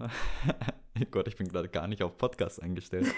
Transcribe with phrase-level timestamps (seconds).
[0.00, 0.08] oh
[1.10, 3.06] Gott, ich bin gerade gar nicht auf Podcast eingestellt.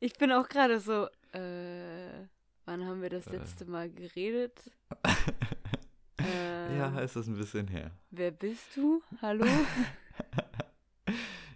[0.00, 2.26] ich bin auch gerade so, äh,
[2.64, 3.36] wann haben wir das äh.
[3.36, 4.70] letzte Mal geredet?
[6.20, 7.90] äh, ja, ist das ein bisschen her.
[8.10, 9.02] Wer bist du?
[9.20, 9.46] Hallo?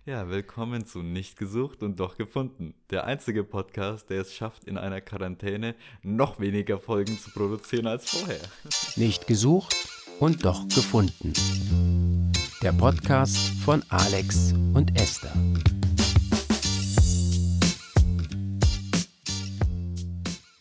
[0.04, 2.74] Ja, willkommen zu Nicht gesucht und doch gefunden.
[2.90, 8.10] Der einzige Podcast, der es schafft, in einer Quarantäne noch weniger Folgen zu produzieren als
[8.10, 8.40] vorher.
[8.94, 9.74] Nicht gesucht
[10.20, 11.32] und doch gefunden.
[12.66, 15.32] Der Podcast von Alex und Esther.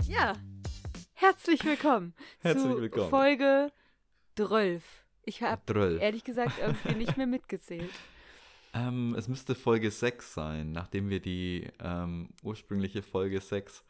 [0.08, 0.34] Ja,
[1.14, 2.14] herzlich willkommen.
[2.42, 3.10] Herzlich zu willkommen.
[3.10, 3.72] Folge
[4.36, 4.84] 12.
[5.24, 7.90] Ich habe ehrlich gesagt irgendwie nicht mehr mitgezählt.
[8.76, 13.86] Ähm, es müsste Folge 6 sein, nachdem wir die ähm, ursprüngliche Folge 6,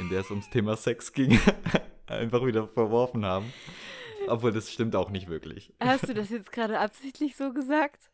[0.00, 1.38] in der es ums Thema Sex ging,
[2.08, 3.52] einfach wieder verworfen haben.
[4.28, 5.72] Obwohl, das stimmt auch nicht wirklich.
[5.80, 8.10] Hast du das jetzt gerade absichtlich so gesagt?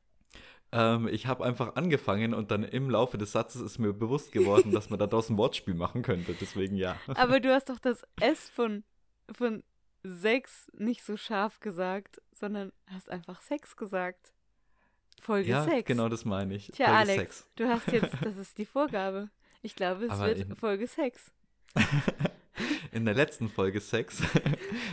[0.72, 4.72] Ähm, ich habe einfach angefangen und dann im Laufe des Satzes ist mir bewusst geworden,
[4.72, 6.34] dass man daraus ein Wortspiel machen könnte.
[6.40, 6.96] Deswegen ja.
[7.08, 8.82] Aber du hast doch das S von,
[9.30, 9.62] von
[10.02, 14.32] Sex nicht so scharf gesagt, sondern hast einfach Sex gesagt.
[15.20, 15.86] Folge ja, 6.
[15.86, 16.68] genau das meine ich.
[16.68, 17.46] Tja, Folge Alex, 6.
[17.56, 19.28] du hast jetzt, das ist die Vorgabe.
[19.62, 21.30] Ich glaube, es Aber wird Folge 6.
[22.92, 24.22] in der letzten Folge 6,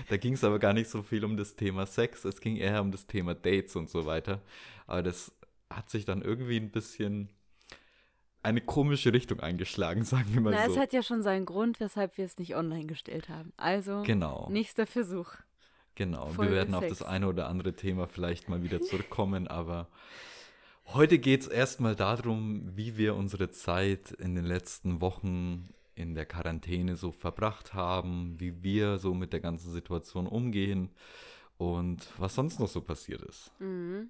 [0.09, 2.81] da ging es aber gar nicht so viel um das Thema Sex, es ging eher
[2.81, 4.41] um das Thema Dates und so weiter.
[4.87, 5.31] Aber das
[5.69, 7.29] hat sich dann irgendwie ein bisschen
[8.41, 10.73] eine komische Richtung eingeschlagen, sagen wir mal Na, so.
[10.73, 13.53] es hat ja schon seinen Grund, weshalb wir es nicht online gestellt haben.
[13.57, 14.47] Also, genau.
[14.49, 15.33] nächster Versuch.
[15.95, 16.75] Genau, Folge wir werden 6.
[16.75, 19.89] auf das eine oder andere Thema vielleicht mal wieder zurückkommen, aber
[20.85, 25.67] heute geht es erstmal darum, wie wir unsere Zeit in den letzten Wochen
[25.99, 30.89] in der Quarantäne so verbracht haben, wie wir so mit der ganzen Situation umgehen
[31.57, 33.51] und was sonst noch so passiert ist.
[33.59, 34.09] Mhm.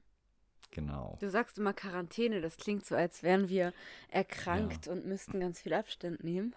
[0.71, 1.17] Genau.
[1.19, 3.73] Du sagst immer Quarantäne, das klingt so, als wären wir
[4.09, 4.91] erkrankt ja.
[4.91, 6.55] und müssten ganz viel Abstand nehmen.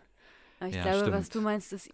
[0.61, 1.17] Aber ich ja, glaube, stimmt.
[1.17, 1.91] was du meinst, ist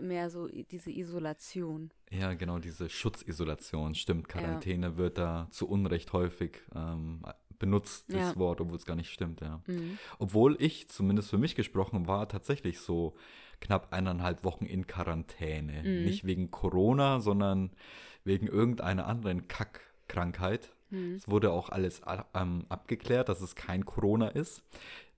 [0.00, 1.92] mehr so diese Isolation.
[2.10, 3.94] Ja, genau, diese Schutzisolation.
[3.94, 4.96] Stimmt, Quarantäne ja.
[4.96, 7.22] wird da zu Unrecht häufig ähm,
[7.60, 8.36] benutzt, das ja.
[8.36, 9.62] Wort, obwohl es gar nicht stimmt, ja.
[9.68, 9.98] Mhm.
[10.18, 13.14] Obwohl ich, zumindest für mich gesprochen, war tatsächlich so
[13.60, 15.84] knapp eineinhalb Wochen in Quarantäne.
[15.84, 16.04] Mhm.
[16.04, 17.70] Nicht wegen Corona, sondern
[18.24, 20.74] wegen irgendeiner anderen Kackkrankheit.
[20.90, 21.14] Mhm.
[21.14, 22.02] Es wurde auch alles
[22.34, 24.62] ähm, abgeklärt, dass es kein Corona ist.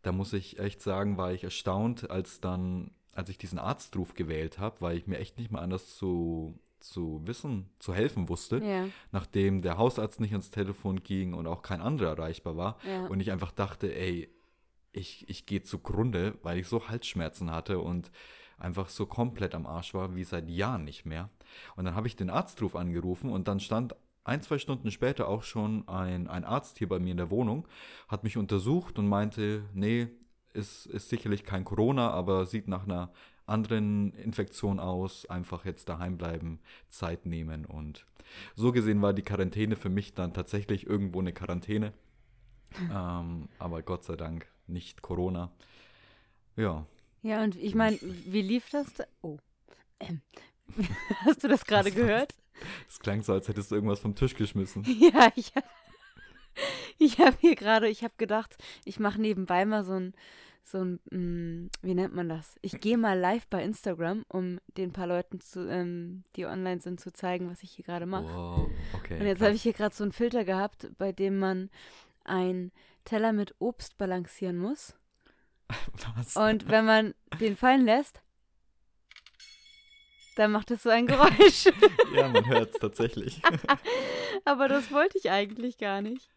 [0.03, 4.59] Da muss ich echt sagen, war ich erstaunt, als dann als ich diesen Arztruf gewählt
[4.59, 8.87] habe, weil ich mir echt nicht mehr anders zu, zu wissen, zu helfen wusste, ja.
[9.10, 12.78] nachdem der Hausarzt nicht ans Telefon ging und auch kein anderer erreichbar war.
[12.87, 13.06] Ja.
[13.06, 14.28] Und ich einfach dachte, ey,
[14.92, 18.10] ich, ich gehe zugrunde, weil ich so Halsschmerzen hatte und
[18.59, 21.31] einfach so komplett am Arsch war, wie seit Jahren nicht mehr.
[21.76, 23.94] Und dann habe ich den Arztruf angerufen und dann stand
[24.25, 27.66] ein, zwei Stunden später auch schon ein, ein Arzt hier bei mir in der Wohnung,
[28.09, 30.09] hat mich untersucht und meinte, nee,
[30.53, 33.10] ist, ist sicherlich kein Corona, aber sieht nach einer
[33.47, 35.26] anderen Infektion aus.
[35.26, 37.64] Einfach jetzt daheim bleiben, Zeit nehmen.
[37.64, 38.06] Und
[38.54, 41.92] so gesehen war die Quarantäne für mich dann tatsächlich irgendwo eine Quarantäne.
[42.92, 45.53] ähm, aber Gott sei Dank nicht Corona.
[46.56, 46.86] Ja.
[47.22, 48.92] Ja, und ich meine, wie lief das?
[48.94, 49.04] Da?
[49.20, 49.38] Oh.
[50.00, 50.22] Ähm.
[51.24, 52.34] Hast du das gerade gehört?
[52.88, 54.84] Es klang so, als hättest du irgendwas vom Tisch geschmissen.
[55.00, 55.53] Ja, ich,
[56.98, 60.14] ich habe hier gerade, ich habe gedacht, ich mache nebenbei mal so ein,
[60.65, 62.56] so ein, mh, mm, wie nennt man das?
[62.62, 67.00] Ich gehe mal live bei Instagram, um den paar Leuten, zu, ähm, die online sind,
[67.00, 68.25] zu zeigen, was ich hier gerade mache.
[68.25, 69.21] Wow, okay.
[69.21, 71.71] Und jetzt habe ich hier gerade so einen Filter gehabt, bei dem man
[72.25, 72.72] einen
[73.05, 74.95] Teller mit Obst balancieren muss.
[76.17, 76.37] Was?
[76.37, 78.22] Und wenn man den fallen lässt,
[80.37, 81.67] dann macht es so ein Geräusch.
[82.15, 83.43] ja, man hört es tatsächlich.
[84.45, 86.31] Aber das wollte ich eigentlich gar nicht.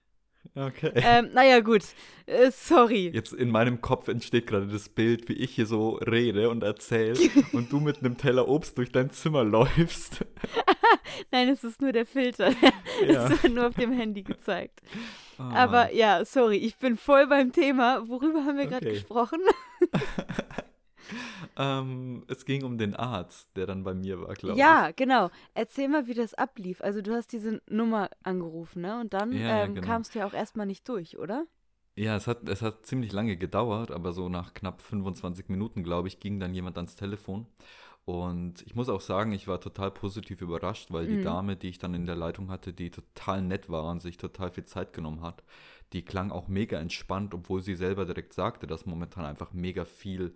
[0.53, 0.91] Okay.
[0.95, 1.83] Ähm, naja, gut.
[2.25, 3.11] Äh, sorry.
[3.13, 7.17] Jetzt in meinem Kopf entsteht gerade das Bild, wie ich hier so rede und erzähle
[7.53, 10.25] und du mit einem Teller Obst durch dein Zimmer läufst.
[11.31, 12.51] Nein, es ist nur der Filter.
[13.05, 13.27] Ja.
[13.27, 14.79] Es wird nur auf dem Handy gezeigt.
[15.37, 18.07] Oh, Aber ja, sorry, ich bin voll beim Thema.
[18.07, 18.95] Worüber haben wir gerade okay.
[18.95, 19.41] gesprochen?
[21.57, 24.89] Ähm, es ging um den Arzt, der dann bei mir war, glaube ja, ich.
[24.89, 25.29] Ja, genau.
[25.53, 26.81] Erzähl mal, wie das ablief.
[26.81, 28.99] Also du hast diese Nummer angerufen, ne?
[28.99, 29.87] Und dann ja, ähm, genau.
[29.87, 31.45] kamst du ja auch erstmal nicht durch, oder?
[31.95, 36.09] Ja, es hat, es hat ziemlich lange gedauert, aber so nach knapp 25 Minuten, glaube
[36.09, 37.47] ich, ging dann jemand ans Telefon.
[38.03, 41.23] Und ich muss auch sagen, ich war total positiv überrascht, weil die mhm.
[41.23, 44.51] Dame, die ich dann in der Leitung hatte, die total nett war und sich total
[44.51, 45.43] viel Zeit genommen hat,
[45.93, 50.35] die klang auch mega entspannt, obwohl sie selber direkt sagte, dass momentan einfach mega viel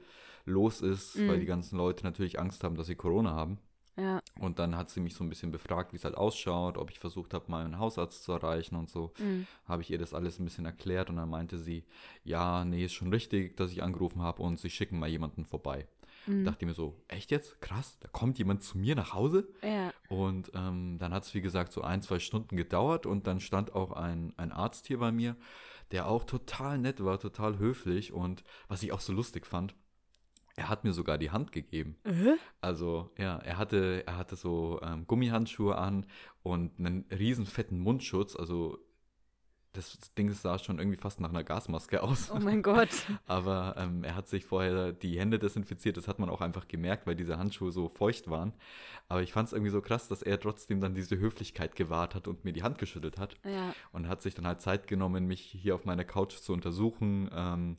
[0.50, 1.28] los ist, mhm.
[1.28, 3.60] weil die ganzen Leute natürlich Angst haben, dass sie Corona haben.
[4.00, 4.22] Ja.
[4.40, 7.00] Und dann hat sie mich so ein bisschen befragt, wie es halt ausschaut, ob ich
[7.00, 9.12] versucht habe, mal einen Hausarzt zu erreichen und so.
[9.20, 9.46] Mhm.
[9.66, 11.84] Habe ich ihr das alles ein bisschen erklärt und dann meinte sie,
[12.24, 15.88] ja, nee, ist schon richtig, dass ich angerufen habe und sie schicken mal jemanden vorbei.
[16.28, 16.46] Mhm.
[16.46, 17.60] Dachte mir so, echt jetzt?
[17.62, 19.50] Krass, da kommt jemand zu mir nach Hause?
[19.62, 19.92] Ja.
[20.08, 23.76] Und ähm, dann hat es, wie gesagt, so ein, zwei Stunden gedauert und dann stand
[23.76, 25.36] auch ein, ein Arzt hier bei mir,
[25.92, 29.76] der auch total nett war, total höflich und was ich auch so lustig fand,
[30.60, 31.96] er hat mir sogar die Hand gegeben.
[32.04, 32.36] Äh?
[32.60, 36.06] Also, ja, er hatte, er hatte so ähm, Gummihandschuhe an
[36.44, 38.36] und einen riesen fetten Mundschutz.
[38.36, 38.78] Also,
[39.72, 42.30] das Ding sah schon irgendwie fast nach einer Gasmaske aus.
[42.32, 42.90] Oh mein Gott.
[43.26, 45.96] Aber ähm, er hat sich vorher die Hände desinfiziert.
[45.96, 48.52] Das hat man auch einfach gemerkt, weil diese Handschuhe so feucht waren.
[49.08, 52.28] Aber ich fand es irgendwie so krass, dass er trotzdem dann diese Höflichkeit gewahrt hat
[52.28, 53.38] und mir die Hand geschüttelt hat.
[53.46, 53.74] Ja.
[53.94, 57.30] Und hat sich dann halt Zeit genommen, mich hier auf meiner Couch zu untersuchen.
[57.34, 57.78] Ähm,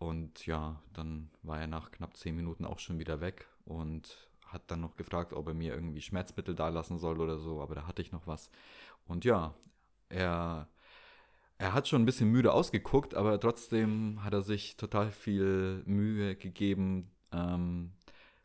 [0.00, 4.70] und ja, dann war er nach knapp zehn Minuten auch schon wieder weg und hat
[4.72, 8.02] dann noch gefragt, ob er mir irgendwie Schmerzmittel dalassen soll oder so, aber da hatte
[8.02, 8.50] ich noch was.
[9.06, 9.54] Und ja,
[10.10, 10.68] er,
[11.58, 16.36] er hat schon ein bisschen müde ausgeguckt, aber trotzdem hat er sich total viel Mühe
[16.36, 17.92] gegeben, ähm,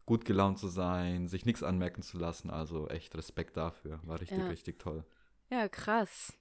[0.05, 2.49] gut gelaunt zu sein, sich nichts anmerken zu lassen.
[2.51, 3.99] Also echt Respekt dafür.
[4.03, 4.49] War richtig, Ja.
[4.49, 5.05] richtig toll.
[5.49, 6.33] Ja, krass.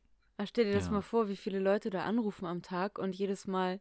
[0.46, 0.90] Stell dir das Ja.
[0.90, 3.80] mal vor, wie viele Leute da anrufen am Tag und jedes Mal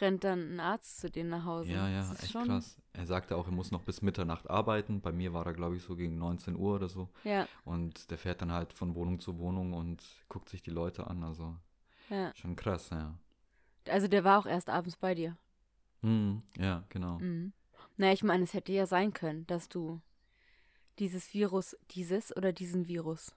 [0.00, 1.72] rennt dann ein Arzt zu denen nach Hause.
[1.72, 2.76] Ja, ja, echt schon, krass.
[2.92, 5.00] Er sagte auch, er muss noch bis Mitternacht arbeiten.
[5.00, 7.08] Bei mir war er, glaube ich, so gegen 19 Uhr oder so.
[7.24, 11.06] Ja, Und der fährt dann halt von Wohnung zu Wohnung und guckt sich die Leute
[11.06, 11.22] an.
[11.22, 11.56] Also
[12.10, 12.34] ja.
[12.34, 13.18] schon krass, ja.
[13.88, 15.36] Also der war auch erst abends bei dir.
[16.02, 17.18] Mhm, ja, genau.
[17.18, 17.52] Mhm.
[17.96, 20.00] Naja, ich meine, es hätte ja sein können, dass du
[20.98, 23.34] dieses Virus, dieses oder diesen Virus,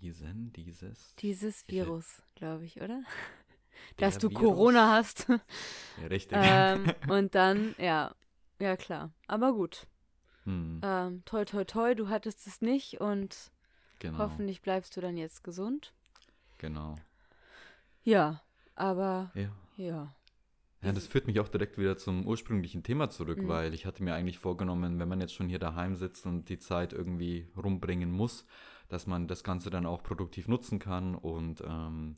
[0.00, 1.14] Diesen, dieses.
[1.16, 3.02] dieses Virus, glaube ich, oder?
[3.96, 4.40] Dass du Virus.
[4.42, 5.26] Corona hast.
[6.00, 6.38] Ja, richtig.
[6.40, 8.14] ähm, und dann, ja,
[8.58, 9.12] ja klar.
[9.26, 9.86] Aber gut.
[10.44, 13.52] Hm, Ähm, toi, toi, toi, du hattest es nicht und
[14.00, 15.92] genau, hoffentlich bleibst du dann jetzt gesund.
[16.58, 16.96] genau.
[18.04, 18.42] Ja,
[18.74, 19.50] aber Ja.
[19.76, 20.14] ja.
[20.84, 23.46] Ja, das führt mich auch direkt wieder zum ursprünglichen Thema zurück, Mhm.
[23.48, 26.58] weil ich hatte mir eigentlich vorgenommen, wenn man jetzt schon hier daheim sitzt und die
[26.58, 28.44] Zeit irgendwie rumbringen muss,
[28.88, 32.16] dass man das Ganze dann auch produktiv nutzen kann und ähm,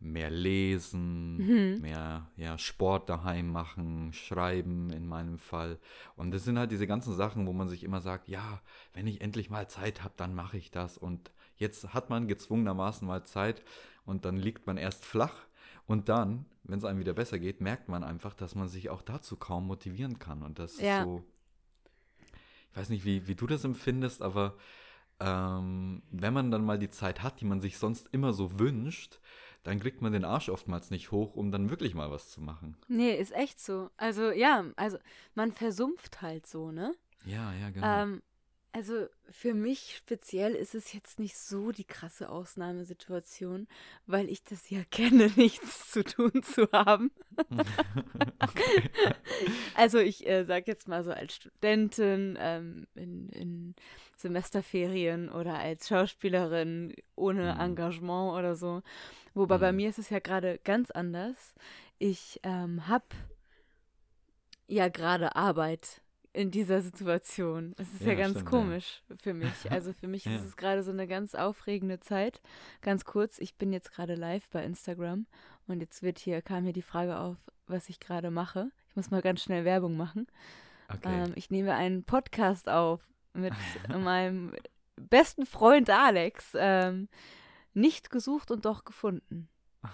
[0.00, 1.36] mehr lesen,
[1.74, 1.80] Mhm.
[1.80, 5.78] mehr ja, Sport daheim machen, schreiben in meinem Fall.
[6.16, 8.60] Und das sind halt diese ganzen Sachen, wo man sich immer sagt, ja,
[8.92, 10.98] wenn ich endlich mal Zeit habe, dann mache ich das.
[10.98, 13.62] Und jetzt hat man gezwungenermaßen mal Zeit
[14.04, 15.34] und dann liegt man erst flach.
[15.86, 19.02] Und dann, wenn es einem wieder besser geht, merkt man einfach, dass man sich auch
[19.02, 20.42] dazu kaum motivieren kann.
[20.42, 21.00] Und das Ja.
[21.00, 21.24] ist so,
[22.70, 24.56] ich weiß nicht, wie, wie du das empfindest, aber
[25.20, 29.20] ähm, wenn man dann mal die Zeit hat, die man sich sonst immer so wünscht,
[29.64, 32.76] dann kriegt man den Arsch oftmals nicht hoch, um dann wirklich mal was zu machen.
[32.86, 33.90] Nee, ist echt so.
[33.96, 34.98] Also, ja, also
[35.34, 36.94] man versumpft halt so, ne?
[37.24, 38.02] Ja, ja, genau.
[38.02, 38.22] Ähm,
[38.74, 43.68] also für mich speziell ist es jetzt nicht so die krasse Ausnahmesituation,
[44.06, 47.10] weil ich das ja kenne, nichts zu tun zu haben.
[49.74, 53.74] Also ich äh, sag jetzt mal so als Studentin ähm, in, in
[54.16, 57.58] Semesterferien oder als Schauspielerin ohne Mhm.
[57.58, 58.82] Engagement oder so.
[59.34, 59.72] Wobei bei Mhm.
[59.72, 61.54] mir ist es ja gerade ganz anders.
[61.98, 63.04] Ich ähm, habe
[64.66, 66.00] ja gerade Arbeit
[66.34, 67.74] in dieser Situation.
[67.78, 68.58] Es ist ja, Ja, ganz stimmt, ja.
[68.58, 69.48] komisch für mich.
[69.70, 70.34] Also für mich Ja.
[70.36, 72.42] ist es gerade so eine ganz aufregende Zeit.
[72.82, 75.26] Ganz kurz, ich bin jetzt gerade live bei Instagram
[75.66, 78.70] und jetzt wird hier, kam hier die Frage auf, was ich gerade mache.
[78.90, 80.26] Ich muss mal ganz schnell Werbung machen.
[80.88, 81.24] okay.
[81.24, 83.00] Ähm, ich nehme einen Podcast auf
[83.32, 83.54] mit
[83.88, 84.52] meinem
[84.96, 86.52] besten Freund Alex.
[86.56, 87.08] Ähm,
[87.72, 89.48] nicht gesucht und doch gefunden.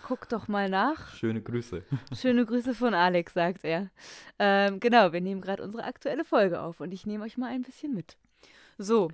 [0.06, 1.14] Guck doch mal nach.
[1.14, 1.82] Schöne Grüße.
[2.14, 3.90] Schöne Grüße von Alex, sagt er.
[4.38, 7.62] Ähm, genau, wir nehmen gerade unsere aktuelle Folge auf und ich nehme euch mal ein
[7.62, 8.16] bisschen mit.
[8.78, 9.10] So,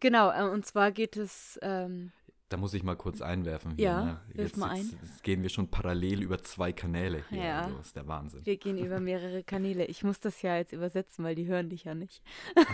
[0.00, 2.12] genau, äh, und zwar geht es, ähm,
[2.50, 3.72] Da muss ich mal kurz einwerfen.
[3.76, 4.20] Hier, Ja, ne?
[4.28, 7.42] wirf jetzt, mal jetzt, jetzt gehen wir schon parallel über zwei Kanäle hier.
[7.44, 7.60] Ja.
[7.64, 8.46] Also, das ist der Wahnsinn.
[8.46, 9.84] wir gehen über mehrere Kanäle.
[9.84, 12.22] Ich muss das ja jetzt übersetzen, weil die hören dich ja nicht.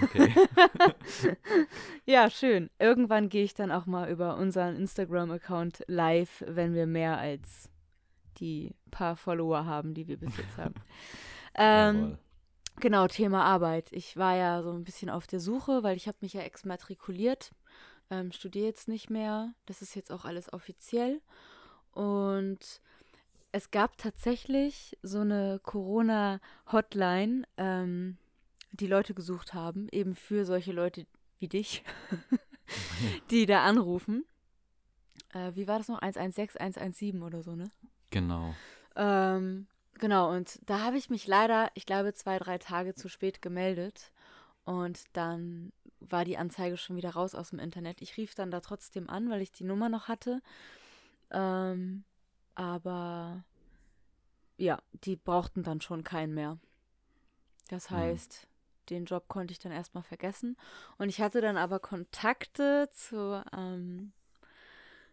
[0.03, 0.33] Okay.
[2.07, 2.71] Ja, schön.
[2.79, 7.71] Irgendwann gehe ich dann auch mal über unseren Instagram-Account live, wenn wir mehr als
[8.39, 10.75] die paar Follower haben, die wir bis jetzt haben.
[11.55, 12.19] ähm,
[12.81, 13.89] genau, Thema Arbeit.
[13.93, 17.53] Ich war ja so ein bisschen auf der Suche, weil ich habe mich ja exmatrikuliert,
[18.21, 19.55] ähm, studiere jetzt nicht mehr.
[19.67, 21.21] Das ist jetzt auch alles offiziell.
[21.93, 22.81] Und
[23.53, 28.19] es gab tatsächlich so eine Corona-Hotline, ähm,
[28.73, 31.07] die Leute gesucht haben, eben für solche Leute
[31.39, 31.85] wie dich,
[33.31, 34.25] die da anrufen.
[35.33, 36.01] Äh, wie war das noch?
[36.01, 37.71] 116, 117 oder so, ne?
[38.11, 38.55] Genau.
[38.97, 43.43] Ähm, genau, und da habe ich mich leider, ich glaube, zwei, drei Tage zu spät
[43.43, 44.11] gemeldet.
[44.65, 45.73] Und dann
[46.11, 48.03] war die Anzeige schon wieder raus aus dem Internet.
[48.03, 50.41] Ich rief dann da trotzdem an, weil ich die Nummer noch hatte.
[51.31, 52.05] Ähm,
[52.55, 53.45] aber
[54.57, 56.59] ja, die brauchten dann schon keinen mehr.
[57.69, 57.97] Das Mhm.
[57.97, 58.47] heißt,
[58.91, 60.57] den Job konnte ich dann erstmal vergessen.
[60.99, 64.13] Und ich hatte dann aber Kontakte zu ähm,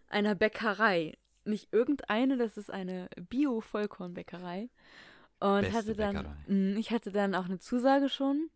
[0.07, 1.17] einer Bäckerei.
[1.43, 4.69] Nicht irgendeine, das ist eine Bio-Vollkornbäckerei.
[5.39, 6.35] Und Beste hatte dann, Bäckerei.
[6.47, 8.49] Mm, ich hatte dann auch eine Zusage schon.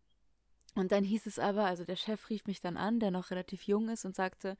[0.76, 3.62] Und dann hieß es aber, also der Chef rief mich dann an, der noch relativ
[3.62, 4.58] jung ist und sagte,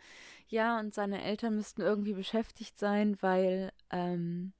[0.48, 4.54] ja, und seine Eltern müssten irgendwie beschäftigt sein, weil ähm,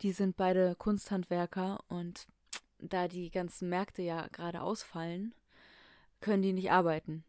[0.00, 2.26] die sind beide Kunsthandwerker und
[2.78, 5.34] da die ganzen Märkte ja gerade ausfallen,
[6.20, 7.24] können die nicht arbeiten.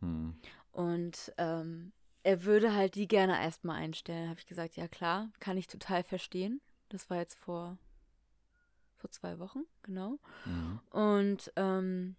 [0.00, 0.36] Hm.
[0.72, 1.92] Und ähm,
[2.22, 4.28] er würde halt die gerne erstmal einstellen.
[4.28, 6.60] Habe ich gesagt, ja klar, kann ich total verstehen.
[6.90, 7.78] Das war jetzt vor,
[8.96, 10.18] vor zwei Wochen, genau.
[10.44, 10.80] Mhm.
[10.90, 12.16] Und ähm,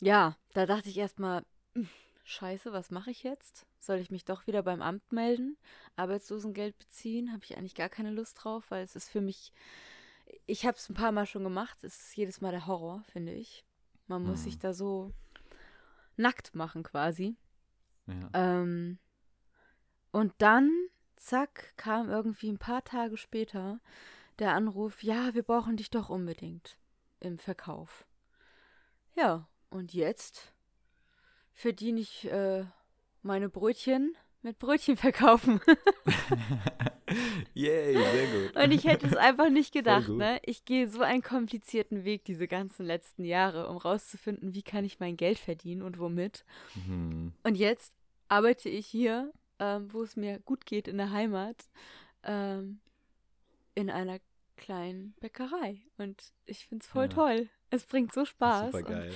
[0.00, 1.88] ja, da dachte ich erstmal, "Hm,
[2.24, 3.66] scheiße, was mache ich jetzt?
[3.78, 5.56] Soll ich mich doch wieder beim Amt melden?
[5.96, 7.32] Arbeitslosengeld beziehen?
[7.32, 9.52] Habe ich eigentlich gar keine Lust drauf, weil es ist für mich,
[10.46, 13.32] ich habe es ein paar Mal schon gemacht, es ist jedes Mal der Horror, finde
[13.32, 13.64] ich.
[14.06, 14.44] Man muss Hm.
[14.44, 15.12] sich da so
[16.16, 17.36] nackt machen quasi.
[18.06, 18.30] Ja.
[18.32, 18.98] Ähm,
[20.12, 20.70] und dann,
[21.16, 23.80] zack, kam irgendwie ein paar Tage später
[24.38, 26.78] der Anruf, ja, wir brauchen dich doch unbedingt
[27.20, 28.06] im Verkauf.
[29.14, 30.52] Ja, und jetzt
[31.52, 32.64] verdiene ich äh,
[33.22, 35.60] meine Brötchen mit Brötchen verkaufen.
[37.54, 38.56] Yay, sehr gut.
[38.56, 40.38] Und ich hätte es einfach nicht gedacht, ne?
[40.44, 45.00] Ich gehe so einen komplizierten Weg diese ganzen letzten Jahre, um rauszufinden, wie kann ich
[45.00, 46.44] mein Geld verdienen und womit.
[46.86, 47.32] Hm.
[47.42, 47.92] Und jetzt
[48.28, 51.68] arbeite ich hier, ähm, wo es mir gut geht in der Heimat,
[52.22, 52.78] ähm,
[53.74, 54.20] in einer
[54.56, 55.82] kleinen Bäckerei.
[55.98, 57.08] Und ich finde es voll Ja.
[57.08, 57.48] toll.
[57.70, 58.72] Es bringt so Spaß.
[58.72, 59.12] Super geil.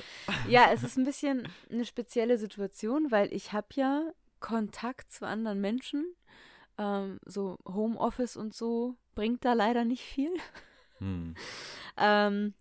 [0.48, 4.02] ja, es ist ein bisschen eine spezielle Situation, weil ich habe ja
[4.40, 6.04] Kontakt zu anderen Menschen.
[6.78, 10.30] Ähm, so Homeoffice und so bringt da leider nicht viel.
[10.98, 11.34] Hm.
[12.00, 12.54] Ähm,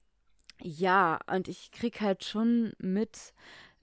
[0.64, 3.34] ja, und ich krieg halt schon mit,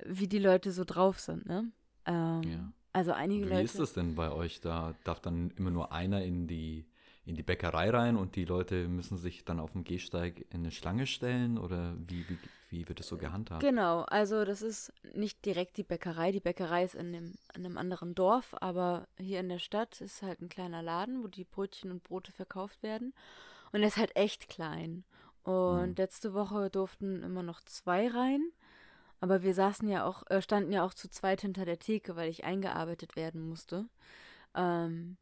[0.04, 1.70] wie die Leute so drauf sind, ne?
[2.06, 2.72] Ähm, Ja.
[2.92, 3.62] Also einige Wie Leute.
[3.64, 4.60] ist das denn bei euch?
[4.60, 6.86] Da darf dann immer nur einer in die,
[7.26, 10.70] in die Bäckerei rein und die Leute müssen sich dann auf dem Gehsteig in eine
[10.70, 12.38] Schlange stellen oder wie, wie,
[12.70, 13.62] wie wird das so gehandhabt?
[13.62, 16.32] Genau, also das ist nicht direkt die Bäckerei.
[16.32, 20.22] Die Bäckerei ist in, dem, in einem anderen Dorf, aber hier in der Stadt ist
[20.22, 23.14] halt ein kleiner Laden, wo die Brötchen und Brote verkauft werden.
[23.72, 25.04] Und der ist halt echt klein.
[25.44, 25.94] Und Mhm.
[25.96, 28.50] letzte Woche durften immer noch zwei rein.
[29.20, 32.28] Aber wir saßen ja auch, äh, standen ja auch zu zweit hinter der Theke, weil
[32.28, 33.86] ich eingearbeitet werden musste.
[34.54, 35.16] Ähm,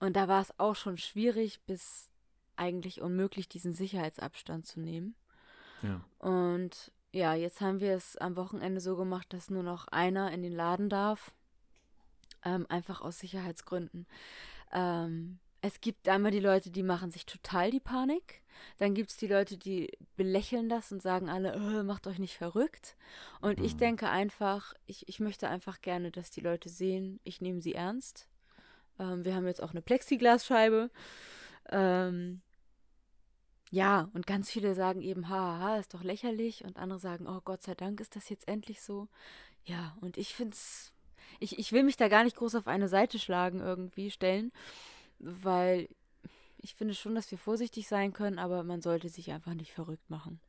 [0.00, 2.08] und da war es auch schon schwierig bis
[2.56, 5.14] eigentlich unmöglich, diesen Sicherheitsabstand zu nehmen.
[5.82, 6.00] Ja.
[6.18, 10.42] Und ja, jetzt haben wir es am Wochenende so gemacht, dass nur noch einer in
[10.42, 11.32] den Laden darf.
[12.44, 14.06] Ähm, einfach aus Sicherheitsgründen.
[14.72, 18.42] Ähm, es gibt einmal die Leute, die machen sich total die Panik.
[18.78, 22.36] Dann gibt es die Leute, die belächeln das und sagen alle, "Äh, macht euch nicht
[22.36, 22.96] verrückt.
[23.42, 23.78] Und ich Mhm.
[23.78, 28.28] denke einfach, ich, ich möchte einfach gerne, dass die Leute sehen, ich nehme sie ernst.
[29.00, 30.90] Ähm, wir haben jetzt auch eine Plexiglasscheibe.
[31.70, 32.42] Ähm,
[33.70, 36.64] ja, und ganz viele sagen eben, haha, ist doch lächerlich.
[36.64, 39.08] Und andere sagen, oh Gott sei Dank ist das jetzt endlich so.
[39.64, 40.92] Ja, und ich finde es,
[41.38, 44.52] ich, ich will mich da gar nicht groß auf eine Seite schlagen irgendwie, stellen,
[45.18, 45.88] weil
[46.58, 50.10] ich finde schon, dass wir vorsichtig sein können, aber man sollte sich einfach nicht verrückt
[50.10, 50.40] machen.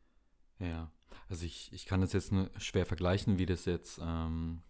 [0.59, 0.91] Ja,
[1.29, 4.61] also ich, ich kann das jetzt nur schwer vergleichen, wie das jetzt, ähm,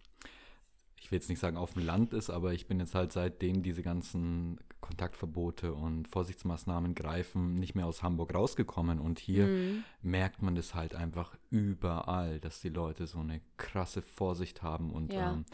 [1.01, 3.63] ich will jetzt nicht sagen auf dem Land ist, aber ich bin jetzt halt seitdem
[3.63, 9.00] diese ganzen Kontaktverbote und Vorsichtsmaßnahmen greifen, nicht mehr aus Hamburg rausgekommen.
[9.00, 9.84] Und hier Mhm.
[10.03, 14.91] merkt man das halt einfach überall, dass die Leute so eine krasse Vorsicht haben.
[14.91, 15.34] Und Ja.
[15.34, 15.46] ähm,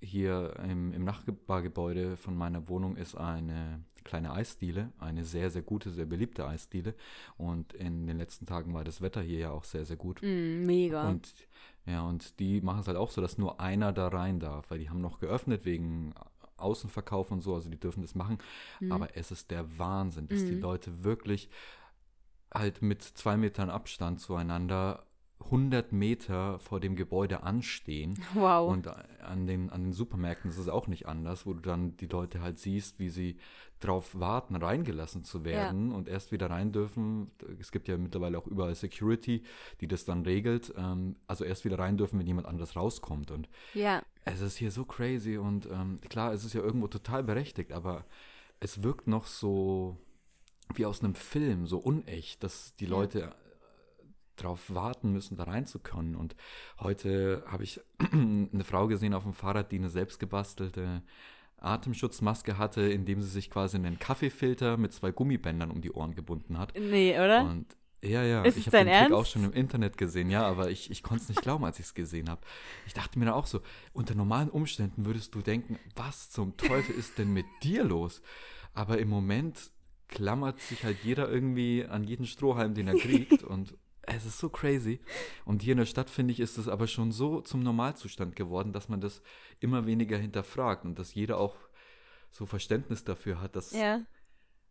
[0.00, 5.90] hier im, im Nachbargebäude von meiner Wohnung ist eine kleine Eisdiele, eine sehr, sehr gute,
[5.90, 6.94] sehr beliebte Eisdiele.
[7.36, 10.22] Und in den letzten Tagen war das Wetter hier ja auch sehr, sehr gut.
[10.22, 11.08] Mm, mega.
[11.08, 11.32] Und
[11.88, 14.78] ja, und die machen es halt auch so, dass nur einer da rein darf, weil
[14.78, 16.14] die haben noch geöffnet wegen
[16.56, 18.38] Außenverkauf und so, also die dürfen das machen.
[18.80, 18.92] Mhm.
[18.92, 20.60] Aber es ist der Wahnsinn, dass die Mhm.
[20.60, 21.48] Leute wirklich
[22.52, 25.04] halt mit zwei Metern Abstand zueinander
[25.44, 28.18] 100 Meter vor dem Gebäude anstehen.
[28.34, 28.70] wow.
[28.70, 32.06] Und an den, an den Supermärkten ist es auch nicht anders, wo du dann die
[32.06, 33.36] Leute halt siehst, wie sie
[33.80, 37.30] drauf warten, reingelassen zu werden und erst wieder rein dürfen.
[37.60, 39.42] Es gibt ja mittlerweile auch überall Security,
[39.80, 40.74] die das dann regelt.
[40.76, 43.30] Ähm, also erst wieder rein dürfen, wenn jemand anderes rauskommt.
[43.30, 47.22] Und ja, es ist hier so crazy und ähm, klar, es ist ja irgendwo total
[47.22, 48.04] berechtigt, aber
[48.60, 49.96] es wirkt noch so
[50.74, 52.86] wie aus einem Film, so unecht, dass die
[53.20, 53.34] Ja.
[54.42, 56.16] Drauf warten müssen, da rein zu können.
[56.16, 56.34] Und
[56.80, 57.80] heute habe ich
[58.12, 61.02] eine Frau gesehen auf dem Fahrrad, die eine selbstgebastelte
[61.60, 66.58] Atemschutzmaske hatte, indem sie sich quasi einen Kaffeefilter mit zwei Gummibändern um die Ohren gebunden
[66.58, 66.72] hat.
[66.78, 67.44] Nee, oder?
[67.44, 69.32] Und ja, ja, Ist ich habe den dein Trick auch Ernst?
[69.32, 71.94] schon im Internet gesehen, ja, aber ich, ich konnte es nicht glauben, als ich es
[71.94, 72.40] gesehen habe.
[72.86, 73.60] Ich dachte mir dann auch so,
[73.92, 78.22] unter normalen Umständen würdest du denken, was zum Teufel ist denn mit dir los?
[78.72, 79.72] Aber im Moment
[80.06, 83.76] klammert sich halt jeder irgendwie an jeden Strohhalm, den er kriegt und
[84.18, 85.00] es ist so crazy.
[85.44, 88.72] Und hier in der Stadt, finde ich, ist es aber schon so zum Normalzustand geworden,
[88.72, 89.22] dass man das
[89.60, 91.56] immer weniger hinterfragt und dass jeder auch
[92.30, 94.02] so Verständnis dafür hat, dass ja.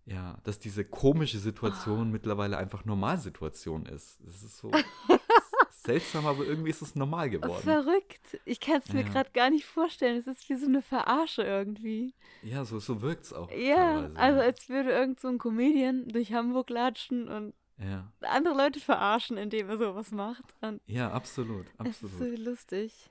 [0.05, 4.19] ja, dass diese komische Situation mittlerweile einfach Normalsituation ist.
[4.21, 4.71] Es ist so
[5.71, 7.63] seltsam, aber irgendwie ist es normal geworden.
[7.63, 8.39] Verrückt.
[8.45, 9.07] Ich kann es mir Ja.
[9.07, 10.17] gerade gar nicht vorstellen.
[10.17, 12.13] Es ist wie so eine Verarsche irgendwie.
[12.43, 13.49] Ja, so, so wirkt es auch.
[13.51, 18.11] Ja, also als würde irgend so ein Comedian durch Hamburg latschen und ja.
[18.21, 20.43] andere Leute verarschen, indem er sowas macht.
[20.61, 22.39] Und ja, absolut, es ist so absolut.
[22.39, 23.09] lustig.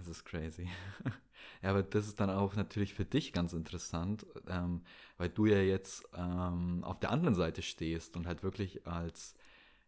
[0.00, 0.68] Es ist crazy.
[1.62, 4.82] ja, aber das ist dann auch natürlich für dich ganz interessant, ähm,
[5.18, 9.34] weil du ja jetzt ähm, auf der anderen Seite stehst und halt wirklich als,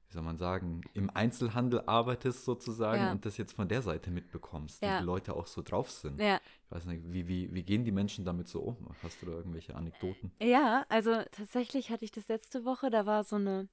[0.08, 3.12] wie soll man sagen, im Einzelhandel arbeitest sozusagen Ja.
[3.12, 4.96] und das jetzt von der Seite mitbekommst, Ja.
[4.96, 6.20] wie die Leute auch so drauf sind.
[6.20, 6.40] Ja.
[6.64, 8.76] Ich weiß nicht, wie, wie, wie gehen die Menschen damit so um?
[9.02, 10.32] Hast du da irgendwelche Anekdoten?
[10.42, 13.68] Ja, also tatsächlich hatte ich das letzte Woche, da war so eine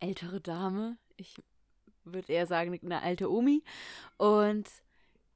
[0.00, 1.34] ältere Dame, ich
[2.04, 3.62] würde eher sagen, eine alte Omi,
[4.16, 4.68] und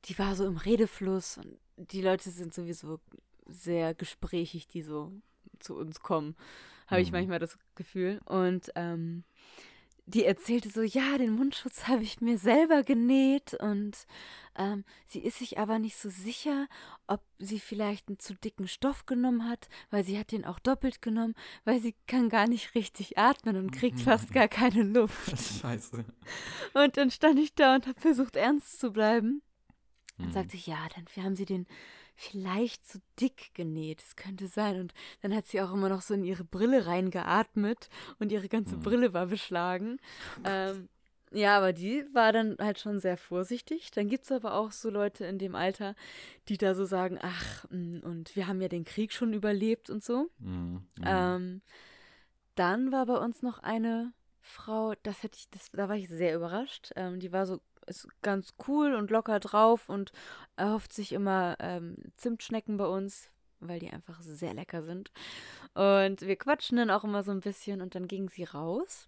[0.06, 3.00] die war so im Redefluss und die Leute sind sowieso
[3.46, 5.12] sehr gesprächig, die so
[5.58, 6.36] zu uns kommen,
[6.86, 7.18] habe ich Mhm.
[7.18, 8.20] manchmal das Gefühl.
[8.24, 9.24] Und ähm,
[10.10, 13.96] die erzählte so, ja, den Mundschutz habe ich mir selber genäht und
[14.56, 16.66] ähm, sie ist sich aber nicht so sicher,
[17.06, 21.00] ob sie vielleicht einen zu dicken Stoff genommen hat, weil sie hat den auch doppelt
[21.00, 25.30] genommen, weil sie kann gar nicht richtig atmen und kriegt fast gar keine Luft.
[25.60, 26.04] Scheiße.
[26.74, 29.42] Und dann stand ich da und habe versucht, ernst zu bleiben.
[30.18, 30.32] Dann Mhm.
[30.32, 31.66] sagte ich, ja, dann haben sie den
[32.20, 34.02] vielleicht zu dick genäht.
[34.02, 34.78] Das könnte sein.
[34.78, 38.76] Und dann hat sie auch immer noch so in ihre Brille reingeatmet und ihre ganze
[38.76, 38.80] Mhm.
[38.80, 39.98] Brille war beschlagen.
[40.44, 40.88] Ähm,
[41.32, 43.90] ja, aber die war dann halt schon sehr vorsichtig.
[43.92, 45.94] Dann gibt es aber auch so Leute in dem Alter,
[46.48, 50.04] die da so sagen, ach, mm, und wir haben ja den Krieg schon überlebt und
[50.04, 50.28] so.
[50.38, 50.82] Mhm.
[51.02, 51.62] Ähm,
[52.54, 56.34] dann war bei uns noch eine Frau, das hätte ich, das, da war ich sehr
[56.34, 56.90] überrascht.
[56.96, 60.12] Ähm, die war so ist ganz cool und locker drauf und
[60.56, 63.28] erhofft sich immer ähm, Zimtschnecken bei uns,
[63.60, 65.12] weil die einfach sehr lecker sind.
[65.74, 69.06] Und wir quatschen dann auch immer so ein bisschen und dann ging sie raus.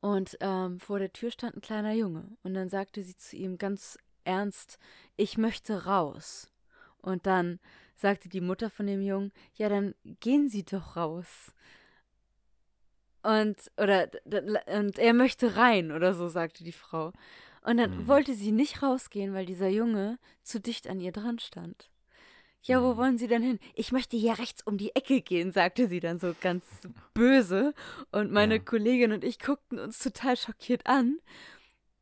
[0.00, 2.36] Und ähm, vor der Tür stand ein kleiner Junge.
[2.42, 4.78] Und dann sagte sie zu ihm ganz ernst,
[5.16, 6.50] ich möchte raus.
[6.98, 7.60] Und dann
[7.96, 11.52] sagte die Mutter von dem Jungen, ja, dann gehen Sie doch raus.
[13.22, 14.08] Und, oder,
[14.66, 17.12] und er möchte rein oder so, sagte die Frau.
[17.64, 18.08] Und dann Mhm.
[18.08, 21.88] wollte sie nicht rausgehen, weil dieser Junge zu dicht an ihr dran stand.
[22.64, 22.96] Ja, wo Mhm.
[22.96, 23.58] wollen Sie denn hin?
[23.74, 26.64] Ich möchte hier rechts um die Ecke gehen, sagte sie dann so ganz
[27.14, 27.74] böse.
[28.12, 28.60] Und meine Ja.
[28.62, 31.18] Kollegin und ich guckten uns total schockiert an.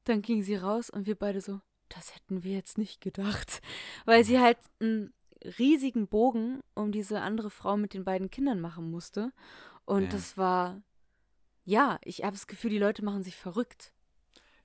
[0.04, 3.60] Dann ging sie raus und wir beide so, das hätten wir jetzt nicht gedacht.
[4.06, 5.12] Weil sie halt einen
[5.58, 9.32] riesigen Bogen um diese andere Frau mit den beiden Kindern machen musste.
[9.86, 10.08] Und Ja.
[10.10, 10.82] das war,
[11.70, 13.92] ja, ich habe das Gefühl, die Leute machen sich verrückt.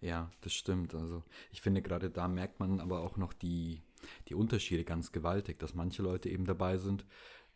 [0.02, 0.94] Ja, das stimmt.
[0.94, 3.82] Also ich finde gerade da merkt man aber auch noch die,
[4.28, 7.06] die Unterschiede ganz gewaltig, dass manche Leute eben dabei sind,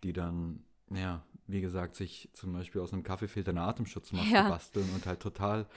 [0.03, 4.47] die dann, ja, wie gesagt, sich zum Beispiel aus einem Kaffeefilter eine Atemschutzmaske Ja.
[4.49, 5.67] basteln und halt total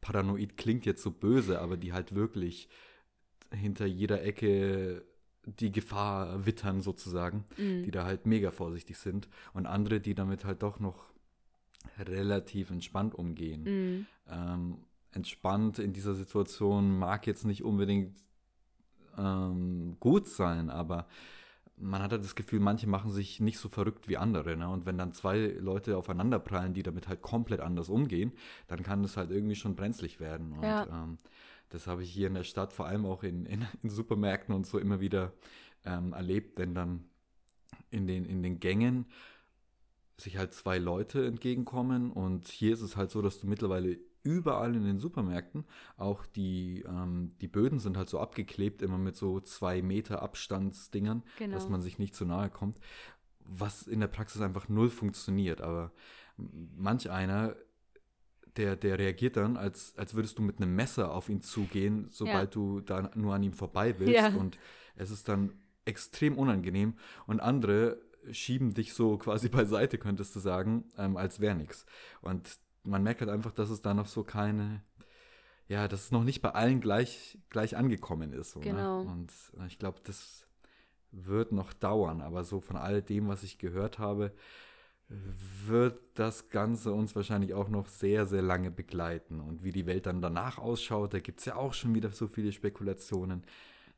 [0.00, 2.68] paranoid klingt jetzt so böse, aber die halt wirklich
[3.52, 5.04] hinter jeder Ecke
[5.44, 7.82] die Gefahr wittern sozusagen, Mhm.
[7.84, 11.09] die da halt mega vorsichtig sind und andere, die damit halt doch noch
[11.98, 14.06] relativ entspannt umgehen Mhm.
[14.28, 14.78] ähm,
[15.12, 18.16] entspannt in dieser Situation mag jetzt nicht unbedingt
[19.18, 21.06] ähm, gut sein, aber
[21.76, 24.56] man hat halt das Gefühl, manche machen sich nicht so verrückt wie andere.
[24.56, 24.68] Ne?
[24.68, 28.32] Und wenn dann zwei Leute aufeinanderprallen, die damit halt komplett anders umgehen,
[28.68, 30.52] dann kann das halt irgendwie schon brenzlig werden.
[30.52, 30.86] Und Ja.
[30.90, 31.18] ähm,
[31.70, 34.66] das habe ich hier in der Stadt, vor allem auch in, in, in Supermärkten und
[34.66, 35.32] so immer wieder
[35.84, 37.04] ähm, erlebt, wenn dann
[37.90, 39.06] in den, in den Gängen
[40.20, 44.76] sich halt zwei Leute entgegenkommen und hier ist es halt so, dass du mittlerweile überall
[44.76, 45.64] in den Supermärkten
[45.96, 51.22] auch die, ähm, die Böden sind halt so abgeklebt, immer mit so zwei Meter Abstandsdingern,
[51.38, 51.54] Genau.
[51.54, 52.78] dass man sich nicht zu nahe kommt,
[53.40, 55.92] was in der Praxis einfach null funktioniert, aber
[56.36, 57.56] manch einer
[58.56, 62.54] der, der reagiert dann, als, als würdest du mit einem Messer auf ihn zugehen, sobald
[62.54, 64.14] du da nur an ihm vorbei willst.
[64.14, 64.28] Ja.
[64.28, 64.58] Und
[64.96, 65.52] es ist dann
[65.84, 66.94] extrem unangenehm.
[67.26, 71.86] Und andere schieben dich so quasi beiseite, könntest du sagen, ähm, als wäre nichts.
[72.20, 74.82] Und man merkt halt einfach, dass es da noch so keine,
[75.68, 78.52] ja, dass es noch nicht bei allen gleich, gleich angekommen ist.
[78.52, 79.04] So, Genau.
[79.04, 79.10] Ne?
[79.10, 80.46] Und äh, ich glaube, das
[81.12, 84.32] wird noch dauern, aber so von all dem, was ich gehört habe,
[85.66, 89.40] wird das Ganze uns wahrscheinlich auch noch sehr, sehr lange begleiten.
[89.40, 92.28] Und wie die Welt dann danach ausschaut, da gibt es ja auch schon wieder so
[92.28, 93.42] viele Spekulationen,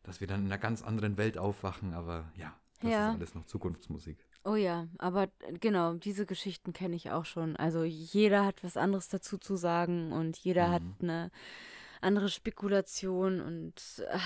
[0.03, 1.93] dass wir dann in einer ganz anderen Welt aufwachen.
[1.93, 3.09] Aber ja, das Ja.
[3.11, 4.19] ist alles noch Zukunftsmusik.
[4.45, 5.29] Oh ja, aber
[5.61, 7.57] genau, diese Geschichten kenne ich auch schon.
[7.57, 10.95] Also jeder hat was anderes dazu zu sagen und jeder hat Mhm.
[11.01, 11.31] eine
[12.01, 14.19] andere Spekulation und äh,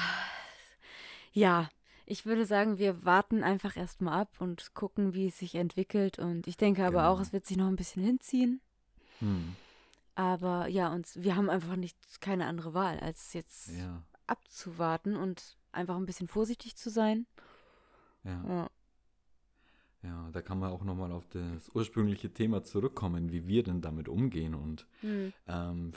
[1.33, 1.69] ja,
[2.07, 6.19] ich würde sagen, wir warten einfach erstmal ab und gucken, wie es sich entwickelt.
[6.19, 7.23] Und ich denke aber auch, Genau.
[7.27, 8.61] es wird sich noch ein bisschen hinziehen.
[9.19, 9.57] Hm.
[10.14, 15.59] Aber ja, uns, wir haben einfach nicht keine andere Wahl, als jetzt Ja, abzuwarten und
[15.73, 17.27] einfach ein bisschen vorsichtig zu sein.
[18.27, 18.45] Ja.
[18.49, 18.71] Ja.
[20.03, 24.09] Ja, da kann man auch nochmal auf das ursprüngliche Thema zurückkommen, wie wir denn damit
[24.09, 24.55] umgehen.
[24.55, 25.33] Und Hm.
[25.49, 25.93] ähm,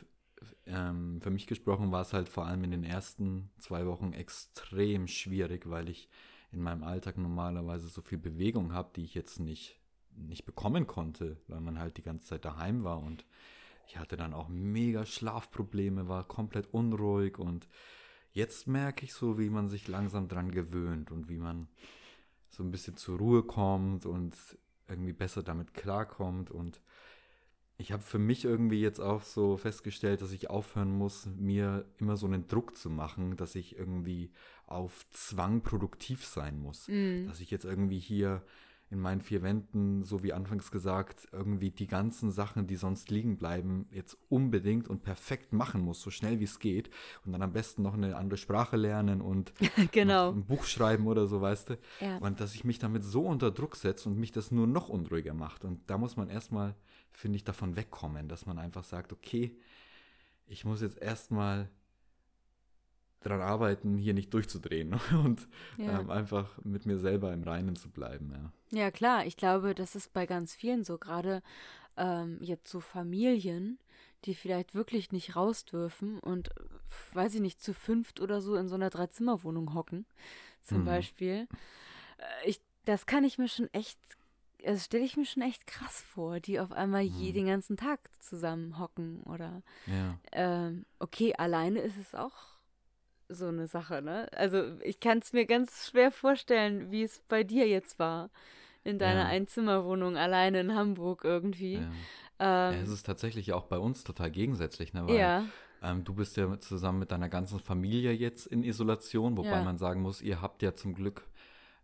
[0.65, 5.07] ähm, für mich gesprochen war es halt vor allem in den ersten zwei Wochen extrem
[5.07, 6.09] schwierig, weil ich
[6.51, 9.79] in meinem Alltag normalerweise so viel Bewegung habe, die ich jetzt nicht,
[10.15, 12.99] nicht bekommen konnte, weil man halt die ganze Zeit daheim war.
[12.99, 13.25] Und
[13.87, 17.37] ich hatte dann auch mega Schlafprobleme, war komplett unruhig.
[17.37, 17.67] Und
[18.31, 21.67] jetzt merke ich so, wie man sich langsam dran gewöhnt und wie man
[22.49, 24.35] so ein bisschen zur Ruhe kommt und
[24.87, 26.51] irgendwie besser damit klarkommt.
[26.51, 26.81] Und
[27.77, 32.17] ich habe für mich irgendwie jetzt auch so festgestellt, dass ich aufhören muss, mir immer
[32.17, 34.31] so einen Druck zu machen, dass ich irgendwie
[34.65, 36.87] auf Zwang produktiv sein muss.
[36.87, 37.27] Mhm.
[37.27, 38.43] Dass ich jetzt irgendwie hier
[38.91, 43.37] in meinen vier Wänden, so wie anfangs gesagt, irgendwie die ganzen Sachen, die sonst liegen
[43.37, 46.89] bleiben, jetzt unbedingt und perfekt machen muss, so schnell wie es geht.
[47.23, 49.53] Und dann am besten noch eine andere Sprache lernen und
[49.91, 50.31] Genau.
[50.31, 51.77] ein Buch schreiben oder so, weißt du.
[51.99, 52.17] Ja.
[52.17, 55.35] Und dass ich mich damit so unter Druck setze und mich das nur noch unruhiger
[55.35, 55.65] macht.
[55.65, 56.75] Und da muss man erstmal,
[57.11, 59.55] finde ich, davon wegkommen, dass man einfach sagt, okay,
[60.47, 61.69] ich muss jetzt erstmal
[63.21, 65.99] daran arbeiten, hier nicht durchzudrehen und Ja.
[65.99, 68.51] ähm, einfach mit mir selber im Reinen zu bleiben, ja.
[68.71, 69.25] Ja, klar.
[69.25, 70.97] Ich glaube, das ist bei ganz vielen so.
[70.99, 71.41] Gerade
[71.97, 73.79] ähm, jetzt so Familien,
[74.25, 76.63] die vielleicht wirklich nicht raus dürfen und, äh,
[77.13, 80.05] weiß ich nicht, zu fünft oder so in so einer Dreizimmerwohnung hocken,
[80.61, 80.85] zum Mhm.
[80.85, 81.47] Beispiel.
[82.17, 83.99] Äh, ich, das kann ich mir schon echt,
[84.63, 87.33] das stelle ich mir schon echt krass vor, die auf einmal je Mhm.
[87.33, 92.58] den ganzen Tag zusammen hocken oder Ja, ähm, okay, alleine ist es auch
[93.29, 94.27] so eine Sache, ne?
[94.33, 98.29] Also ich kann es mir ganz schwer vorstellen, wie es bei dir jetzt war.
[98.83, 99.27] In deiner Ja.
[99.27, 101.75] Einzimmerwohnung alleine in Hamburg irgendwie.
[101.75, 101.81] ja.
[102.39, 102.71] ja.
[102.71, 105.05] Ähm, Es ist tatsächlich auch bei uns total gegensätzlich, ne?
[105.07, 105.45] Weil ja,
[105.81, 109.63] Ähm, du bist ja zusammen mit deiner ganzen Familie jetzt in Isolation, wobei Ja.
[109.63, 111.23] man sagen muss, ihr habt ja zum Glück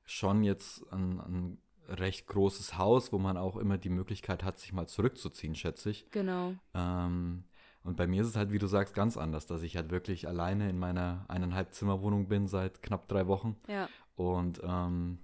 [0.04, 4.74] schon jetzt ein, ein recht großes Haus, wo man auch immer die Möglichkeit hat, sich
[4.74, 6.10] mal zurückzuziehen, schätze ich.
[6.12, 6.56] genau.
[6.74, 7.46] Ähm,
[7.86, 10.28] und bei mir ist es halt, wie du sagst, ganz anders, dass ich halt wirklich
[10.28, 13.56] alleine in meiner eineinhalb Zimmerwohnung bin seit knapp drei Wochen.
[13.68, 15.20] Ja, Und ähm,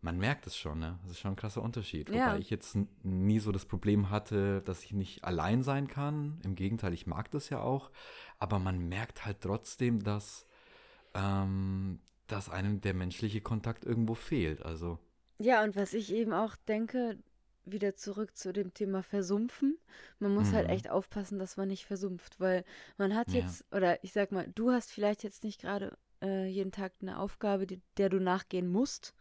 [0.00, 0.98] man merkt es schon, ne?
[1.02, 2.08] Das ist schon ein krasser Unterschied.
[2.10, 2.26] Ja.
[2.28, 6.40] Wobei ich jetzt nie so das Problem hatte, dass ich nicht allein sein kann.
[6.44, 7.90] Im Gegenteil, ich mag das ja auch.
[8.38, 10.46] Aber man merkt halt trotzdem, dass,
[11.14, 14.62] ähm, dass einem der menschliche Kontakt irgendwo fehlt.
[14.64, 14.98] Also,
[15.40, 17.18] Ja, und was ich eben auch denke,
[17.72, 19.78] wieder zurück zu dem Thema Versumpfen.
[20.18, 20.70] Man muss halt Mhm.
[20.70, 22.64] echt aufpassen, dass man nicht versumpft, weil
[22.98, 23.34] man hat Ja.
[23.34, 27.18] jetzt, oder ich sag mal, du hast vielleicht jetzt nicht gerade äh, jeden Tag eine
[27.18, 29.14] Aufgabe, die, der du nachgehen musst.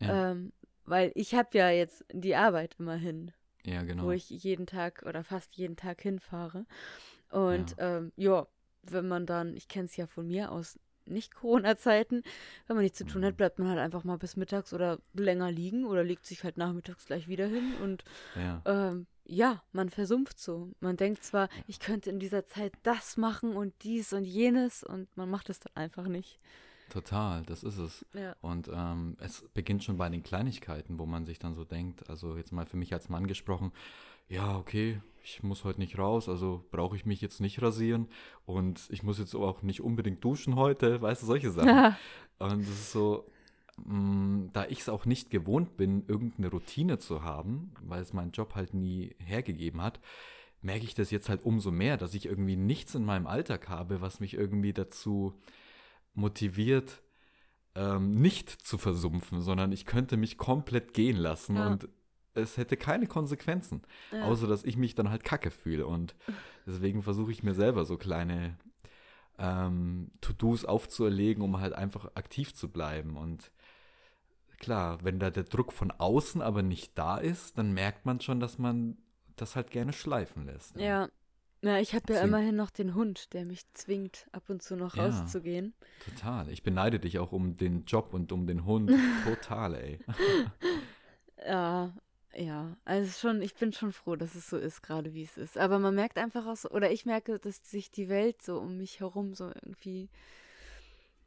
[0.00, 0.52] ja, Ähm,
[0.84, 3.32] weil ich habe ja jetzt die Arbeit immerhin,
[3.64, 4.04] ja genau.
[4.04, 6.66] wo ich jeden Tag oder fast jeden Tag hinfahre.
[7.30, 8.46] Und ja, ähm, ja
[8.82, 10.78] wenn man dann, ich kenne es ja von mir aus
[11.10, 12.22] Nicht-Corona-Zeiten,
[12.66, 15.50] wenn man nichts zu tun hat, bleibt man halt einfach mal bis mittags oder länger
[15.50, 18.04] liegen oder legt sich halt nachmittags gleich wieder hin und
[18.36, 18.62] ja.
[18.66, 20.72] ähm, ja, man versumpft so.
[20.80, 25.14] Man denkt zwar, ich könnte in dieser Zeit das machen und dies und jenes und
[25.16, 26.40] man macht es dann einfach nicht.
[26.88, 28.06] Total, das ist es.
[28.14, 28.34] Ja.
[28.40, 32.36] Und ähm, es beginnt schon bei den Kleinigkeiten, wo man sich dann so denkt, also
[32.36, 33.72] jetzt mal für mich als Mann gesprochen,
[34.28, 38.08] ja, okay, ich muss heute nicht raus, also brauche ich mich jetzt nicht rasieren
[38.46, 41.94] und ich muss jetzt auch nicht unbedingt duschen heute, weißt du, solche Sachen.
[42.38, 43.26] Und es ist so,
[43.84, 48.30] mh, da ich es auch nicht gewohnt bin, irgendeine Routine zu haben, weil es mein
[48.30, 49.98] Job halt nie hergegeben hat,
[50.62, 54.00] merke ich das jetzt halt umso mehr, dass ich irgendwie nichts in meinem Alltag habe,
[54.00, 55.34] was mich irgendwie dazu
[56.14, 57.02] motiviert,
[57.74, 61.66] ähm, nicht zu versumpfen, sondern ich könnte mich komplett gehen lassen Ja.
[61.66, 61.88] und
[62.38, 64.22] es hätte keine Konsequenzen, Ja.
[64.22, 65.86] außer dass ich mich dann halt kacke fühle.
[65.86, 66.14] Und
[66.66, 68.56] deswegen versuche ich mir selber so kleine
[69.38, 73.16] ähm, To-Dos aufzuerlegen, um halt einfach aktiv zu bleiben.
[73.16, 73.50] Und
[74.58, 78.40] klar, wenn da der Druck von außen aber nicht da ist, dann merkt man schon,
[78.40, 78.96] dass man
[79.36, 80.76] das halt gerne schleifen lässt.
[80.76, 80.84] ne?
[80.84, 81.08] Ja,
[81.60, 84.96] Na, ich habe ja immerhin noch den Hund, der mich zwingt, ab und zu noch
[84.96, 85.04] Ja.
[85.04, 85.74] rauszugehen.
[86.04, 86.48] Total.
[86.50, 88.90] Ich beneide dich auch um den Job und um den Hund.
[89.24, 89.98] Total, ey.
[91.46, 91.92] Ja,
[92.34, 92.76] ja.
[92.84, 95.58] Also schon, ich bin schon froh, dass es so ist, gerade wie es ist.
[95.58, 98.76] Aber man merkt einfach auch so, oder ich merke, dass sich die Welt so um
[98.76, 100.08] mich herum so irgendwie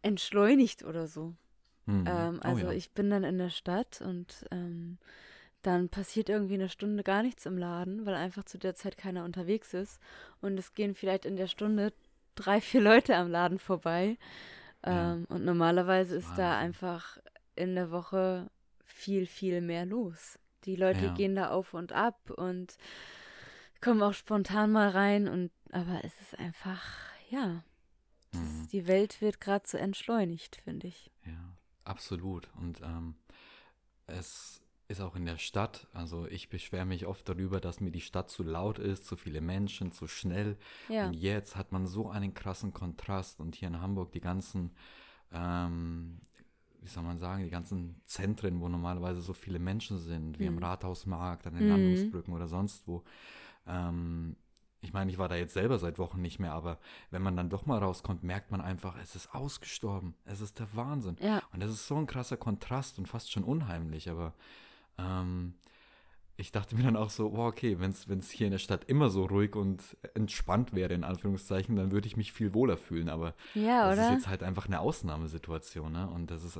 [0.01, 1.33] entschleunigt oder so.
[1.85, 2.05] Mhm.
[2.07, 2.71] Ähm, Oh also ja.
[2.71, 4.97] ich bin dann in der Stadt und ähm,
[5.61, 9.25] dann passiert irgendwie eine Stunde gar nichts im Laden, weil einfach zu der Zeit keiner
[9.25, 9.99] unterwegs ist.
[10.41, 11.93] Und es gehen vielleicht in der Stunde
[12.35, 14.17] drei, vier Leute am Laden vorbei.
[14.85, 15.13] Ja.
[15.13, 16.65] Ähm, und normalerweise ist da Wahnsinn.
[16.65, 17.17] einfach
[17.55, 18.49] in der Woche
[18.85, 20.39] viel, viel mehr los.
[20.65, 21.13] Die Leute Ja.
[21.13, 22.77] gehen da auf und ab und
[23.81, 26.83] kommen auch spontan mal rein und aber es ist einfach,
[27.29, 27.63] ja,
[28.31, 28.67] das, Mhm.
[28.71, 31.11] die Welt wird gerade so entschleunigt, finde ich.
[31.25, 32.49] Ja, absolut.
[32.59, 33.15] Und ähm,
[34.07, 38.01] es ist auch in der Stadt, also ich beschwere mich oft darüber, dass mir die
[38.01, 40.57] Stadt zu laut ist, zu viele Menschen, zu schnell.
[40.89, 41.07] Ja.
[41.07, 44.75] Und jetzt hat man so einen krassen Kontrast und hier in Hamburg die ganzen,
[45.31, 46.19] ähm,
[46.81, 50.57] wie soll man sagen, die ganzen Zentren, wo normalerweise so viele Menschen sind, wie Mhm.
[50.57, 51.69] Rathausmarkt, an den Mhm.
[51.69, 53.03] Landungsbrücken oder sonst wo.
[53.67, 54.35] Ähm,
[54.83, 56.79] ich meine, ich war da jetzt selber seit Wochen nicht mehr, aber
[57.11, 60.15] wenn man dann doch mal rauskommt, merkt man einfach, es ist ausgestorben.
[60.25, 61.17] Es ist der Wahnsinn.
[61.21, 64.33] Ja, Und das ist so ein krasser Kontrast und fast schon unheimlich, aber
[64.97, 65.53] ähm,
[66.41, 69.09] ich dachte mir dann auch so, wow, okay, wenn es hier in der Stadt immer
[69.09, 73.33] so ruhig und entspannt wäre, in Anführungszeichen, dann würde ich mich viel wohler fühlen, aber
[73.53, 76.09] ja, das ist jetzt halt einfach eine Ausnahmesituation, ne?
[76.09, 76.59] Und das ist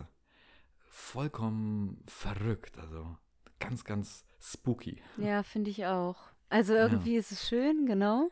[0.88, 3.18] vollkommen verrückt, also
[3.60, 5.02] ganz, ganz spooky.
[5.18, 6.18] Ja, finde ich auch.
[6.50, 8.30] Also irgendwie ist es schön, genau,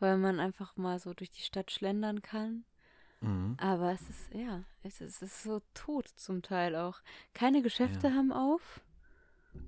[0.00, 2.64] weil man einfach mal so durch die Stadt schlendern kann.
[3.20, 3.56] Mhm.
[3.58, 7.00] Aber es ist, ja, es ist, es ist so tot zum Teil auch.
[7.34, 8.14] Keine Geschäfte Ja.
[8.14, 8.80] haben auf.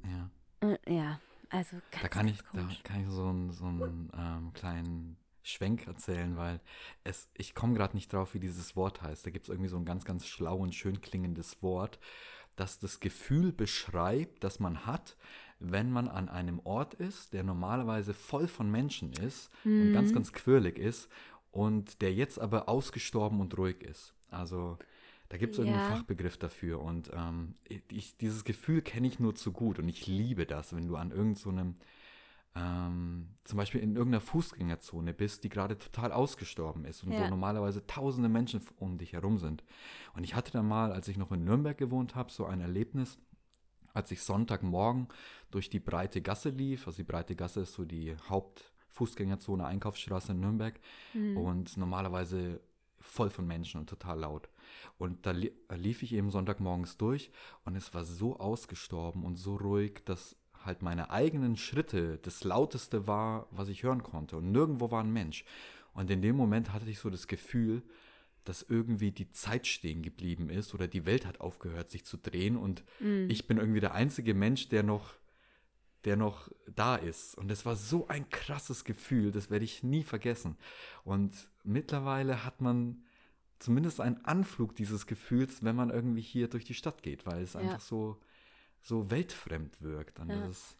[0.04, 0.30] Ja.
[0.64, 2.82] Äh, ja, also ganz, Da kann ich, da komisch.
[2.82, 6.60] kann ich so einen, so einen ähm, kleinen Schwenk erzählen, weil
[7.04, 9.26] es, ich komme gerade nicht drauf, wie dieses Wort heißt.
[9.26, 11.98] Da gibt es irgendwie so ein ganz, ganz schlau und schön klingendes Wort,
[12.56, 15.16] das das Gefühl beschreibt, das man hat,
[15.60, 20.12] wenn man an einem Ort ist, der normalerweise voll von Menschen ist und ganz, Mhm.
[20.12, 21.08] ganz quirlig ist
[21.52, 24.14] und der jetzt aber ausgestorben und ruhig ist.
[24.30, 24.78] Also
[25.34, 25.96] da gibt es irgendeinen Ja.
[25.96, 27.56] Fachbegriff dafür und ähm,
[27.90, 31.10] ich, dieses Gefühl kenne ich nur zu gut und ich liebe das, wenn du an
[31.10, 37.16] irgendeinem so ähm, zum Beispiel in irgendeiner Fußgängerzone bist, die gerade total ausgestorben ist und
[37.18, 37.28] wo Ja.
[37.30, 39.64] normalerweise tausende Menschen um dich herum sind.
[40.14, 43.18] Und ich hatte dann mal, als ich noch in Nürnberg gewohnt habe, so ein Erlebnis,
[43.92, 45.08] als ich Sonntagmorgen
[45.50, 50.38] durch die breite Gasse lief, also die breite Gasse ist so die Hauptfußgängerzone, Einkaufsstraße in
[50.38, 50.78] Nürnberg
[51.12, 51.36] Mhm.
[51.38, 52.60] und normalerweise
[53.00, 54.48] voll von Menschen und total laut.
[54.98, 57.30] Und da li lief ich eben Sonntagmorgens durch
[57.64, 63.06] und es war so ausgestorben und so ruhig, dass halt meine eigenen Schritte das lauteste
[63.06, 64.36] war, was ich hören konnte.
[64.36, 65.44] Und nirgendwo war ein Mensch.
[65.92, 67.82] Und in dem Moment hatte ich so das Gefühl,
[68.44, 72.56] dass irgendwie die Zeit stehen geblieben ist oder die Welt hat aufgehört, sich zu drehen
[72.56, 73.28] und Mhm.
[73.30, 75.14] ich bin irgendwie der einzige Mensch, der noch,
[76.04, 77.36] der noch da ist.
[77.38, 80.56] Und das war so ein krasses Gefühl, das werde ich nie vergessen.
[81.04, 81.32] Und
[81.62, 83.03] mittlerweile hat man
[83.64, 87.54] zumindest einen Anflug dieses Gefühls, wenn man irgendwie hier durch die Stadt geht, weil es
[87.54, 87.60] Ja.
[87.60, 88.20] einfach so,
[88.82, 90.20] so weltfremd wirkt.
[90.20, 90.40] Und Ja.
[90.40, 90.76] das ist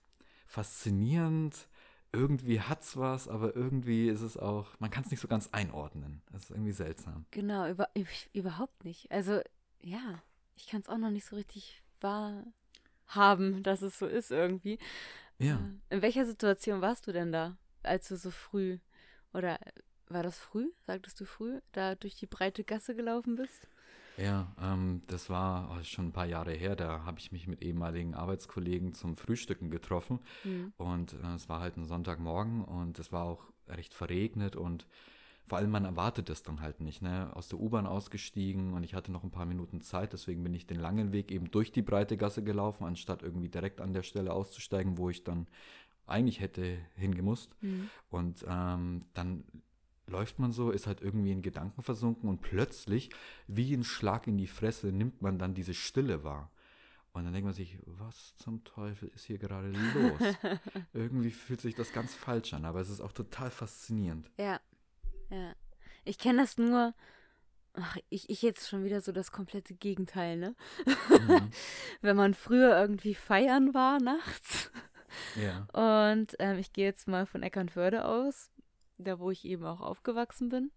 [0.47, 1.69] faszinierend.
[2.13, 5.49] Irgendwie hat es was, aber irgendwie ist es auch, man kann es nicht so ganz
[5.51, 6.23] einordnen.
[6.31, 7.25] Das ist irgendwie seltsam.
[7.33, 7.89] Genau, über,
[8.33, 9.11] überhaupt nicht.
[9.11, 9.41] Also,
[9.83, 10.23] ja,
[10.55, 14.79] ich kann es auch noch nicht so richtig wahrhaben, dass es so ist irgendwie.
[15.39, 15.57] Ja.
[15.91, 18.79] Äh, In welcher Situation warst du denn da, als du so früh,
[19.33, 19.59] oder
[20.09, 23.69] war das früh, sagtest du früh, da durch die breite Gasse gelaufen bist?
[24.17, 26.77] Ja, ähm, das war oh, schon ein paar Jahre her.
[26.77, 30.21] Da habe ich mich mit ehemaligen Arbeitskollegen zum Frühstücken getroffen.
[30.43, 30.73] Hm.
[30.77, 34.87] Und äh, es war halt ein Sonntagmorgen und es war auch recht verregnet und
[35.47, 37.03] vor allem man erwartet das dann halt nicht.
[37.03, 37.31] Ne?
[37.35, 40.67] Aus der U-Bahn ausgestiegen und ich hatte noch ein paar Minuten Zeit, deswegen bin ich
[40.67, 44.33] den langen Weg eben durch die breite Gasse gelaufen, anstatt irgendwie direkt an der Stelle
[44.33, 45.47] auszusteigen, wo ich dann
[46.07, 47.55] eigentlich hätte hingemusst.
[47.61, 47.91] Hm.
[48.11, 49.45] Und ähm, dann
[50.07, 53.11] läuft man so, ist halt irgendwie in Gedanken versunken und plötzlich,
[53.47, 56.51] wie ein Schlag in die Fresse, nimmt man dann diese Stille wahr.
[57.13, 60.21] Und dann denkt man sich, was zum Teufel ist hier gerade los?
[60.93, 64.31] irgendwie fühlt sich das ganz falsch an, aber es ist auch total faszinierend.
[64.37, 64.61] Ja,
[65.31, 65.55] ja.
[66.05, 66.93] Ich kenne das nur,
[67.75, 70.57] ach, ich, ich jetzt schon wieder so das komplette Gegenteil, ne?
[70.87, 71.51] Mhm.
[72.03, 74.73] Wenn man früher irgendwie feiern war nachts.
[75.37, 75.69] Ja.
[75.73, 78.51] Und ähm, ich gehe jetzt mal von Eckernförde aus,
[78.99, 80.71] da wo ich eben auch aufgewachsen bin,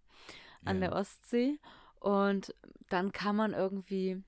[0.65, 0.89] an ja.
[0.89, 1.59] der Ostsee.
[1.99, 2.53] Und
[2.89, 4.23] dann kann man irgendwie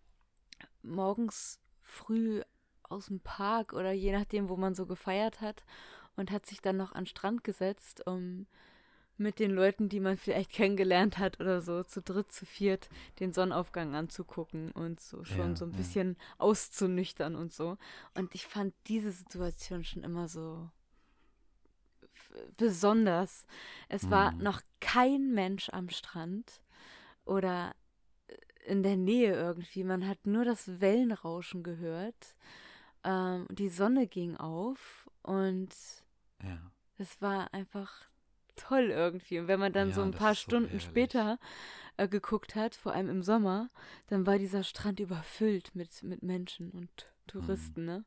[0.82, 2.42] morgens früh
[2.84, 5.64] aus dem Park oder je nachdem, wo man so gefeiert hat
[6.16, 8.48] und hat sich dann noch an den Strand gesetzt, um
[9.18, 13.34] mit den Leuten, die man vielleicht kennengelernt hat oder so, zu dritt, zu viert, den
[13.34, 15.78] Sonnenaufgang anzugucken und so schon Ja, so ein ja.
[15.78, 17.78] bisschen auszunüchtern und so.
[18.16, 20.70] Und ich fand diese Situation schon immer so
[22.58, 23.46] besonders.
[23.88, 24.44] Es war Mhm.
[24.44, 26.62] noch kein Mensch am Strand
[27.26, 27.76] oder
[28.66, 29.84] in der Nähe irgendwie.
[29.84, 32.36] Man hat nur das Wellenrauschen gehört.
[33.04, 35.70] Ähm, die Sonne ging auf und
[36.44, 36.72] Ja.
[36.98, 38.10] es war einfach
[38.56, 39.40] toll irgendwie.
[39.40, 40.84] Und wenn man dann so Ja, ein das paar so Stunden herrlich.
[40.84, 41.40] später
[41.98, 43.70] äh, geguckt hat, vor allem im Sommer,
[44.08, 46.90] dann war dieser Strand überfüllt mit, mit Menschen und
[47.28, 48.06] Touristen, ne?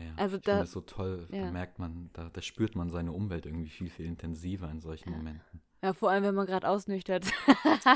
[0.00, 1.44] Ja, Also ich da- finde es so toll, ja.
[1.44, 5.10] da merkt man, da, da spürt man seine Umwelt irgendwie viel, viel intensiver in solchen
[5.10, 5.16] Ja.
[5.16, 5.60] Momenten.
[5.82, 7.26] Ja, vor allem, wenn man gerade ausnüchtert.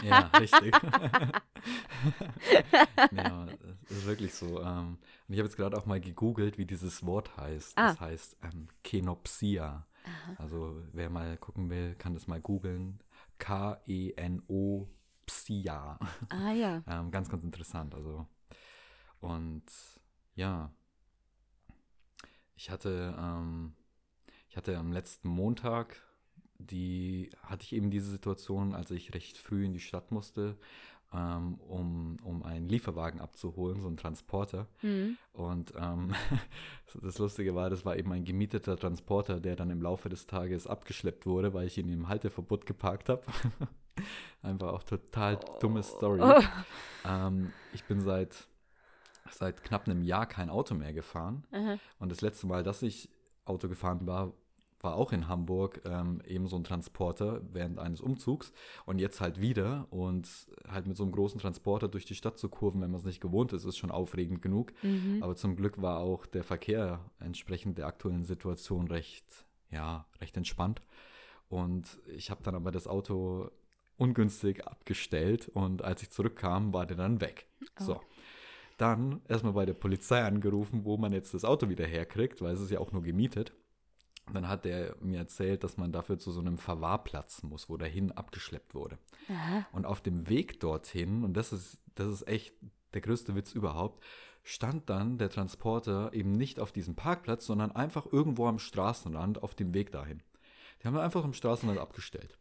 [0.03, 0.73] Ja, richtig.
[3.13, 3.47] ja,
[3.89, 4.61] das ist wirklich so.
[4.63, 7.73] Ähm, und ich habe jetzt gerade auch mal gegoogelt, wie dieses Wort heißt.
[7.77, 7.89] Ah.
[7.89, 9.87] Das heißt ähm, Kenopsia.
[10.39, 13.01] Also wer mal gucken will, kann das mal googeln.
[13.39, 14.89] K-E-N-O
[15.27, 15.99] Psia.
[16.29, 16.83] ah ja.
[16.89, 17.95] Ähm, ganz, ganz interessant.
[17.95, 18.27] Also,
[19.21, 19.65] und
[20.35, 20.71] ja,
[22.57, 23.73] ich hatte, ähm,
[24.49, 26.03] ich hatte am letzten Montag,
[26.59, 30.57] die hatte ich eben diese Situation, als ich recht früh in die Stadt musste,
[31.13, 34.67] ähm, um, um einen Lieferwagen abzuholen, so einen Transporter.
[34.79, 35.17] Hm.
[35.33, 36.15] Und ähm,
[37.03, 40.67] das Lustige war, das war eben ein gemieteter Transporter, der dann im Laufe des Tages
[40.67, 43.23] abgeschleppt wurde, weil ich ihn im Halteverbot geparkt habe.
[44.43, 46.21] Einfach auch total dumme Story.
[46.21, 46.43] Oh.
[47.07, 48.49] Ähm, ich bin seit,
[49.31, 51.47] seit knapp einem Jahr kein Auto mehr gefahren.
[51.51, 51.79] Aha.
[51.99, 53.09] Und das letzte Mal, dass ich
[53.45, 54.33] Auto gefahren war,
[54.85, 58.53] war auch in Hamburg ähm, eben so ein Transporter während eines Umzugs
[58.85, 60.29] und jetzt halt wieder und
[60.69, 63.21] halt mit so einem großen Transporter durch die Stadt zu kurven, wenn man es nicht
[63.21, 64.73] gewohnt ist, ist schon aufregend genug.
[64.83, 65.23] Mhm.
[65.23, 69.25] Aber zum Glück war auch der Verkehr entsprechend der aktuellen Situation recht,
[69.71, 70.83] ja, recht entspannt.
[71.49, 73.51] Und ich habe dann aber das Auto
[73.97, 77.47] ungünstig abgestellt und als ich zurückkam, war der dann weg.
[77.79, 78.01] So.
[78.77, 82.61] Dann erstmal bei der Polizei angerufen, wo man jetzt das Auto wieder herkriegt, weil es
[82.61, 83.53] ist ja auch nur gemietet.
[84.27, 87.77] Und dann hat der mir erzählt, dass man dafür zu so einem Verwahrplatz muss, wo
[87.77, 88.99] dahin abgeschleppt wurde.
[89.29, 89.67] Aha.
[89.73, 92.55] Und auf dem Weg dorthin, und das ist, das ist echt
[92.95, 94.03] der größte Witz überhaupt,
[94.43, 99.55] stand dann der Transporter eben nicht auf diesem Parkplatz, sondern einfach irgendwo am Straßenrand auf
[99.55, 100.23] dem Weg dahin.
[100.83, 102.39] Die haben ihn einfach am Straßenrand abgestellt.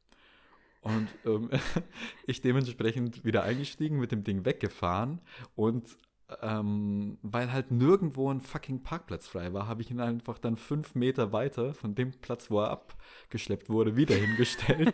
[0.82, 1.50] Und ähm,
[2.28, 5.22] ich dementsprechend wieder eingestiegen, mit dem Ding weggefahren
[5.56, 5.98] und
[6.42, 10.96] ähm, weil halt nirgendwo ein fucking Parkplatz frei war, habe ich ihn einfach dann fünf
[10.96, 14.94] Meter weiter von dem Platz, wo er abgeschleppt wurde, wieder hingestellt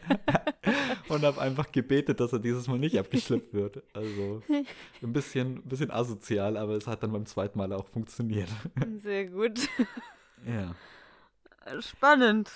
[1.10, 3.84] und habe einfach gebetet, dass er dieses Mal nicht abgeschleppt wird.
[3.94, 4.42] Also
[5.02, 8.50] ein bisschen, ein bisschen asozial, aber es hat dann beim zweiten Mal auch funktioniert.
[8.98, 9.68] Sehr gut.
[10.46, 10.76] Ja,
[11.82, 12.50] Spannend.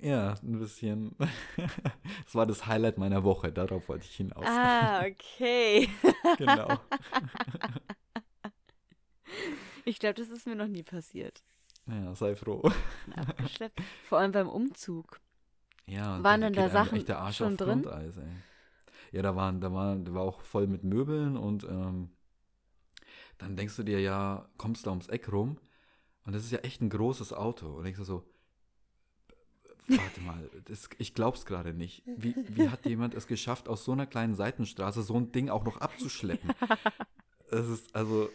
[0.00, 1.14] ja, ein bisschen.
[2.24, 4.44] Das war das Highlight meiner Woche, darauf wollte ich hinaus.
[4.46, 5.88] Ah, okay.
[6.38, 6.80] Genau.
[9.84, 11.42] Ich glaube, das ist mir noch nie passiert.
[11.86, 12.68] Ja, sei froh.
[13.14, 13.80] Abgeschleppt.
[14.04, 15.20] Vor allem beim Umzug.
[15.86, 17.82] Ja, Waren da denn da Sachen echt der Arsch schon auf drin?
[17.82, 18.24] Grundeis, ey.
[19.12, 22.10] Ja, da waren, da waren, da war auch voll mit Möbeln und ähm,
[23.38, 25.58] dann denkst du dir ja, kommst da ums Eck rum
[26.24, 28.28] und das ist ja echt ein großes Auto und denkst du so,
[29.86, 32.02] warte mal, das, ich glaub's gerade nicht.
[32.06, 35.64] Wie, wie hat jemand es geschafft, aus so einer kleinen Seitenstraße so ein Ding auch
[35.64, 36.50] noch abzuschleppen?
[37.48, 38.28] Das ist also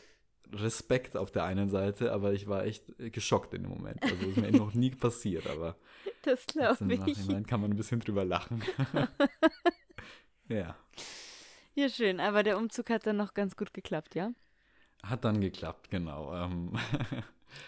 [0.53, 4.03] Respekt auf der einen Seite, aber ich war echt geschockt in dem Moment.
[4.03, 5.75] Also ist mir noch nie passiert, aber
[6.23, 6.99] Das glaube Im ich.
[6.99, 8.61] Nachhinein kann man ein bisschen drüber lachen.
[10.47, 10.75] ja,
[11.73, 12.19] Ja, schön.
[12.19, 14.31] Aber der Umzug hat dann noch ganz gut geklappt, ja?
[15.03, 16.33] hat dann geklappt, genau.
[16.35, 16.73] Ähm,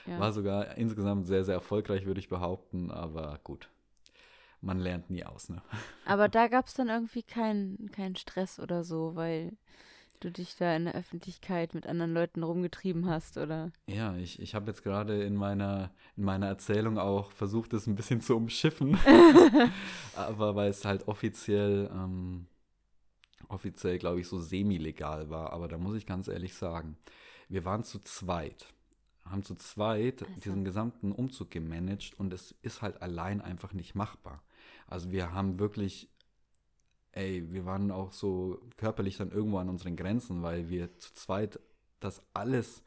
[0.05, 0.17] Ja.
[0.17, 3.69] War sogar insgesamt sehr, sehr erfolgreich, würde ich behaupten, aber gut.
[4.61, 5.61] Man lernt nie aus, ne?
[6.05, 9.57] Aber da gab es dann irgendwie keinen keinen Stress oder so, weil
[10.23, 13.71] du dich da in der Öffentlichkeit mit anderen Leuten rumgetrieben hast, oder?
[13.87, 17.95] Ja, ich, ich habe jetzt gerade in meiner, in meiner Erzählung auch versucht, es ein
[17.95, 18.97] bisschen zu umschiffen.
[20.15, 22.47] aber weil es halt offiziell, ähm,
[23.47, 25.53] offiziell, glaube ich, so semi-legal war.
[25.53, 26.97] Aber da muss ich ganz ehrlich sagen,
[27.49, 28.67] wir waren zu zweit.
[29.25, 30.41] Haben zu zweit Ach so.
[30.41, 34.43] diesen gesamten Umzug gemanagt und es ist halt allein einfach nicht machbar.
[34.87, 36.09] Also wir haben wirklich,
[37.13, 41.59] ey, wir waren auch so körperlich dann irgendwo an unseren Grenzen, weil wir zu zweit
[41.99, 42.83] das alles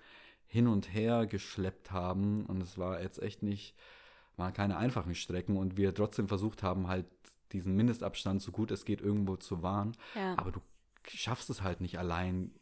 [0.46, 3.74] hin und her geschleppt haben und es war jetzt echt nicht,
[4.36, 7.06] waren keine einfachen Strecken und wir trotzdem versucht haben, halt
[7.52, 9.96] diesen Mindestabstand so gut es geht irgendwo zu wahren.
[10.14, 10.36] Ja.
[10.36, 10.60] Aber du
[11.08, 12.52] schaffst es halt nicht allein,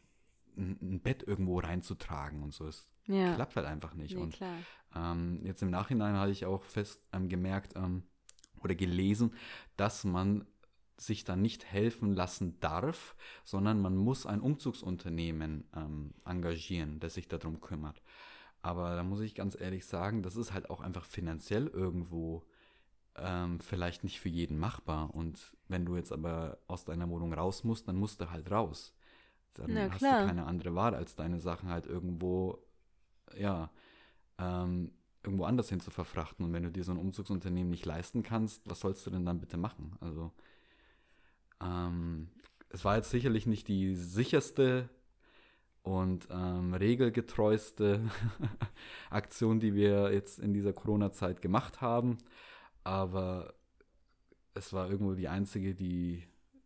[0.57, 2.67] ein, Bett irgendwo reinzutragen und so.
[2.67, 3.33] Es ja.
[3.33, 4.15] klappt halt einfach nicht.
[4.15, 4.55] Nee, und klar.
[4.95, 8.03] ähm, jetzt im Nachhinein habe ich auch fest ähm, gemerkt, ähm,
[8.65, 9.33] oder gelesen,
[9.77, 10.45] dass man
[10.97, 17.27] sich dann nicht helfen lassen darf, sondern man muss ein Umzugsunternehmen ähm, engagieren, das sich
[17.27, 18.01] darum kümmert.
[18.61, 22.45] Aber da muss ich ganz ehrlich sagen, das ist halt auch einfach finanziell irgendwo
[23.17, 25.13] ähm, vielleicht nicht für jeden machbar.
[25.13, 28.93] Und wenn du jetzt aber aus deiner Wohnung raus musst, dann musst du halt raus.
[29.53, 30.21] Dann Na hast klar.
[30.21, 32.59] du keine andere Wahl, als deine Sachen halt irgendwo,
[33.37, 33.69] ja,
[34.37, 34.91] ähm,
[35.23, 36.45] irgendwo anders hin zu verfrachten.
[36.45, 39.39] Und wenn du dir so ein Umzugsunternehmen nicht leisten kannst, was sollst du denn dann
[39.39, 39.95] bitte machen?
[40.01, 40.31] Also,
[41.61, 42.29] ähm,
[42.69, 44.89] es war jetzt sicherlich nicht die sicherste
[45.83, 48.01] und ähm, regelgetreueste
[49.09, 52.17] Aktion, die wir jetzt in dieser Corona-Zeit gemacht haben.
[52.83, 53.53] Aber
[54.53, 56.23] es war irgendwo die einzige, die,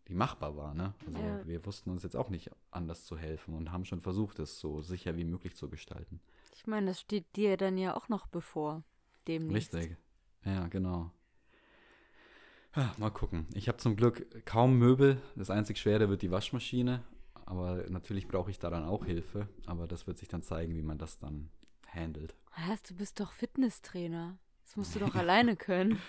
[0.07, 0.73] die machbar war.
[0.73, 0.93] Ne?
[1.05, 1.45] Also Ja.
[1.45, 4.81] wir wussten uns jetzt auch nicht anders zu helfen und haben schon versucht, es so
[4.81, 6.21] sicher wie möglich zu gestalten.
[6.55, 8.83] Ich meine, das steht dir dann ja auch noch bevor.
[9.27, 9.73] Demnächst.
[9.75, 9.97] Richtig.
[10.45, 11.11] Ja, genau.
[12.76, 13.47] Ja, mal gucken.
[13.53, 15.22] Ich habe zum Glück kaum Möbel.
[15.36, 17.03] Das einzig Schwere wird die Waschmaschine.
[17.45, 19.47] Aber natürlich brauche ich daran auch Hilfe.
[19.65, 21.49] Aber das wird sich dann zeigen, wie man das dann
[21.88, 22.36] handelt.
[22.67, 22.84] Was?
[22.84, 24.38] Du bist doch Fitnesstrainer.
[24.65, 25.99] Das musst du doch alleine können.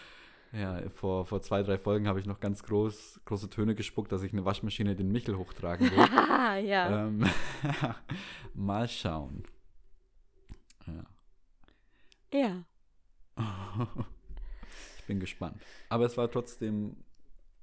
[0.53, 4.23] Ja, vor, vor zwei, drei Folgen habe ich noch ganz groß, große Töne gespuckt, dass
[4.23, 5.99] ich eine Waschmaschine den Michel hochtragen will.
[5.99, 7.07] Ah, ja.
[7.07, 7.25] ähm,
[8.55, 9.45] mal schauen.
[12.33, 12.65] Ja.
[13.37, 14.05] Ja.
[15.11, 15.61] Bin gespannt.
[15.89, 16.97] Aber es war trotzdem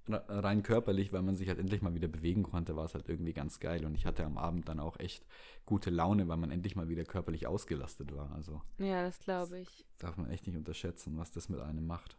[0.09, 3.07] re- rein körperlich, weil man sich halt endlich mal wieder bewegen konnte, war es halt
[3.07, 3.85] irgendwie ganz geil.
[3.85, 5.25] Und ich hatte am Abend dann auch echt
[5.65, 8.31] gute Laune, weil man endlich mal wieder körperlich ausgelastet war.
[8.33, 9.85] Also Ja, das glaube ich.
[9.97, 12.17] darf man echt nicht unterschätzen, was das mit einem macht.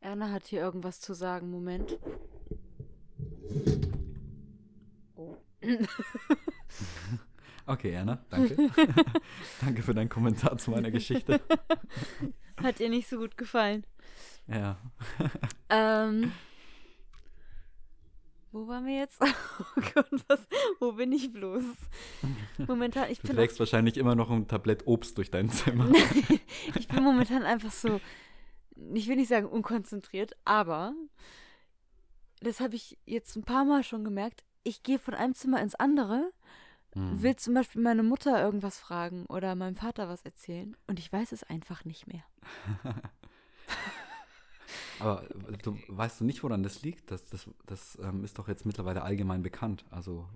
[0.00, 1.48] Erna hat hier irgendwas zu sagen.
[1.50, 1.98] Moment.
[5.14, 5.36] Oh.
[7.66, 8.56] Okay, Erna, danke.
[9.60, 11.40] danke für deinen Kommentar zu meiner Geschichte.
[12.62, 13.84] Hat ihr nicht so gut gefallen.
[14.46, 14.78] Ja.
[15.68, 16.32] Ähm.
[18.52, 19.20] Wo waren wir jetzt?
[19.76, 20.40] Oh Gott, was,
[20.80, 21.64] wo bin ich bloß?
[22.66, 25.90] Momentan, ich Du bin, trägst wahrscheinlich immer noch ein Tablett Obst durch dein Zimmer.
[26.74, 28.00] ich bin momentan einfach so,
[28.92, 30.92] ich will nicht sagen unkonzentriert, aber
[32.40, 34.44] das habe ich jetzt ein paar Mal schon gemerkt.
[34.62, 36.30] Ich gehe von einem Zimmer ins andere,
[36.94, 37.22] Hm.
[37.22, 41.32] will zum Beispiel meine Mutter irgendwas fragen oder meinem Vater was erzählen und ich weiß
[41.32, 42.22] es einfach nicht mehr.
[44.98, 45.26] Aber
[45.62, 47.10] du weißt du nicht, woran das liegt?
[47.10, 49.84] Das, das, das ähm, ist doch jetzt mittlerweile allgemein bekannt.
[49.90, 50.28] Also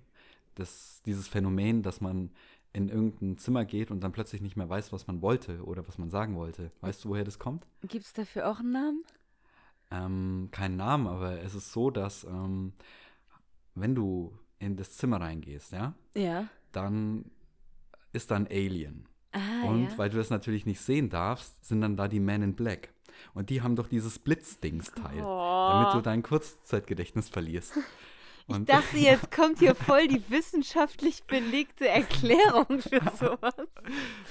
[0.55, 2.31] das, dieses Phänomen, dass man
[2.73, 5.97] in irgendein Zimmer geht und dann plötzlich nicht mehr weiß, was man wollte oder was
[5.97, 6.71] man sagen wollte.
[6.81, 7.65] Weißt du, woher das kommt?
[7.81, 9.03] Gibt es dafür auch einen Namen?
[9.89, 12.73] Ähm, keinen Namen, aber es ist so, dass ähm,
[13.73, 16.47] wenn du in das Zimmer reingehst, ja, Ja.
[16.71, 17.25] dann
[18.13, 19.07] ist da ein Alien.
[19.33, 19.97] Ah, Und ja.
[19.97, 22.89] weil du das natürlich nicht sehen darfst, sind dann da die Men in Black.
[23.33, 26.01] Und die haben doch dieses Blitzdingsteil, damit du Oh.
[26.01, 27.73] dein Kurzzeitgedächtnis verlierst.
[28.47, 33.55] Ich Und dachte, jetzt kommt hier voll die wissenschaftlich belegte Erklärung für sowas.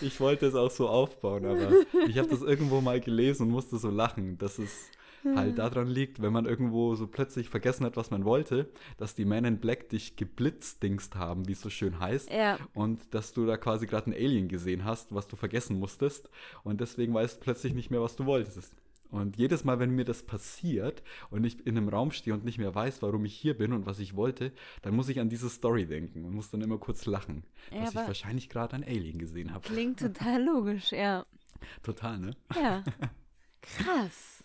[0.00, 1.70] ich wollte es auch so aufbauen, aber
[2.08, 4.90] ich habe das irgendwo mal gelesen und musste so lachen, dass es
[5.34, 8.68] halt daran liegt, wenn man irgendwo so plötzlich vergessen hat, was man wollte,
[8.98, 12.30] dass die Men in Black dich geblitzdingst haben, wie es so schön heißt.
[12.30, 12.58] Ja.
[12.74, 16.30] Und dass du da quasi gerade ein Alien gesehen hast, was du vergessen musstest.
[16.62, 18.76] Und deswegen weißt du plötzlich nicht mehr, was du wolltest.
[19.10, 22.58] Und jedes Mal, wenn mir das passiert und ich in einem Raum stehe und nicht
[22.58, 24.52] mehr weiß, warum ich hier bin und was ich wollte,
[24.82, 27.90] dann muss ich an diese Story denken und muss dann immer kurz lachen, Ja, dass
[27.90, 29.66] ich wahrscheinlich gerade ein Alien gesehen habe.
[29.66, 31.24] Klingt total logisch, ja.
[31.82, 32.32] Total, ne?
[32.54, 32.84] Ja.
[33.62, 34.44] Krass.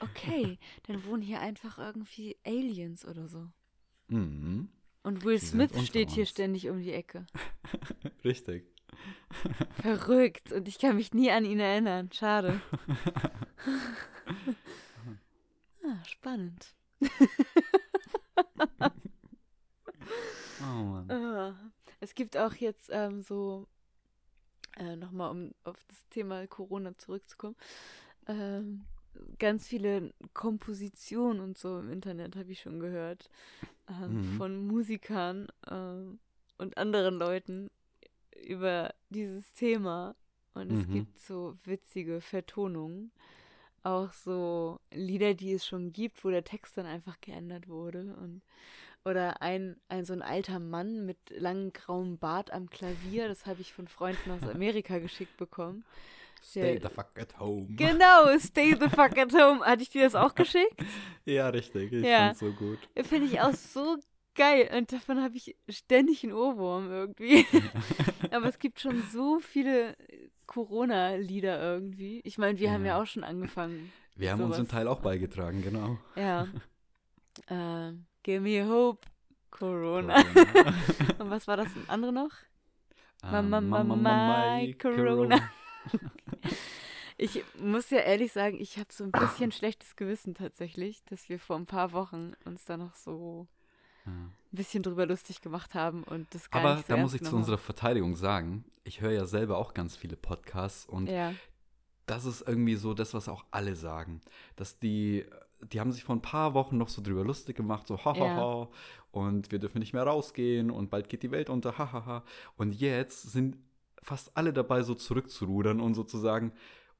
[0.00, 3.46] Okay, dann wohnen hier einfach irgendwie Aliens oder so.
[4.08, 4.68] Mhm.
[5.02, 6.30] Und Will Sie Smith steht hier uns.
[6.30, 7.26] ständig um die Ecke.
[8.24, 8.66] Richtig.
[9.82, 10.52] Verrückt.
[10.52, 12.10] Und ich kann mich nie an ihn erinnern.
[12.12, 12.60] Schade.
[15.84, 16.74] ah, spannend.
[20.60, 21.10] Oh Mann.
[21.10, 21.54] Ah,
[22.00, 23.66] Es gibt auch jetzt ähm, so,
[24.76, 27.56] äh, nochmal um auf das Thema Corona zurückzukommen,
[28.26, 28.84] ähm,
[29.38, 33.30] ganz viele Kompositionen und so im Internet habe ich schon gehört
[33.88, 34.38] ähm, Mhm.
[34.38, 36.18] von Musikern ähm,
[36.58, 37.70] und anderen Leuten
[38.46, 40.14] über dieses Thema.
[40.54, 40.92] Und es Mhm.
[40.92, 43.12] gibt so witzige Vertonungen.
[43.82, 48.16] Auch so Lieder, die es schon gibt, wo der Text dann einfach geändert wurde.
[48.16, 48.42] Und
[49.04, 53.60] oder ein, ein so ein alter Mann mit langem grauem Bart am Klavier, das habe
[53.60, 55.84] ich von Freunden aus Amerika geschickt bekommen.
[56.46, 57.74] Stay the fuck at home.
[57.76, 59.64] Genau, stay the fuck at home.
[59.64, 60.78] Hatte ich dir das auch geschickt?
[61.24, 61.92] Ja, richtig.
[61.92, 62.34] Ich Ja.
[62.34, 62.78] find's so gut.
[63.02, 63.96] Finde ich auch so
[64.34, 64.70] geil.
[64.76, 67.46] Und davon habe ich ständig einen Ohrwurm irgendwie.
[68.30, 69.96] Aber es gibt schon so viele
[70.46, 72.20] Corona-Lieder irgendwie.
[72.24, 73.02] Ich meine, wir haben ja Ja.
[73.02, 73.90] auch schon angefangen.
[74.16, 74.72] Wir haben unseren sowas.
[74.72, 75.98] Teil auch beigetragen, genau.
[76.14, 76.46] Ja.
[77.48, 77.92] äh,
[78.22, 79.06] give me hope,
[79.50, 80.18] Corona.
[81.18, 82.30] Und was war das andere noch?
[83.22, 83.96] Mama, Ähm, Mama,
[84.60, 85.50] my Corona.
[87.16, 91.38] Ich muss ja ehrlich sagen, ich habe so ein bisschen schlechtes Gewissen tatsächlich, dass wir
[91.38, 93.46] vor ein paar Wochen uns da noch so
[94.04, 94.10] Ja.
[94.12, 97.22] ein bisschen drüber lustig gemacht haben und das gar Aber nicht so da muss ich
[97.22, 101.08] zu unserer Verteidigung sagen, ich höre ja selber auch ganz viele Podcasts und.
[101.08, 101.32] Ja,
[102.06, 104.20] das ist irgendwie so das, was auch alle sagen.
[104.56, 105.24] Dass die,
[105.72, 108.68] die haben sich vor ein paar Wochen noch so drüber lustig gemacht, so hahaha,
[109.10, 112.22] und wir dürfen nicht mehr rausgehen und bald geht die Welt unter, hahaha.
[112.56, 113.56] Und jetzt sind
[114.04, 116.52] fast alle dabei, so zurückzurudern und sozusagen,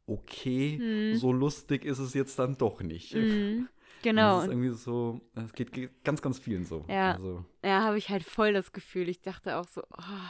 [0.07, 1.17] okay, Mhm.
[1.17, 3.15] so lustig ist es jetzt dann doch nicht.
[3.15, 3.69] mhm,
[4.03, 4.37] genau.
[4.37, 6.85] Das ist irgendwie so, es geht ge- ganz, ganz vielen so.
[6.89, 7.13] Ja.
[7.13, 9.09] Also, ja, habe ich halt voll das Gefühl.
[9.09, 10.29] Ich dachte auch so, oh,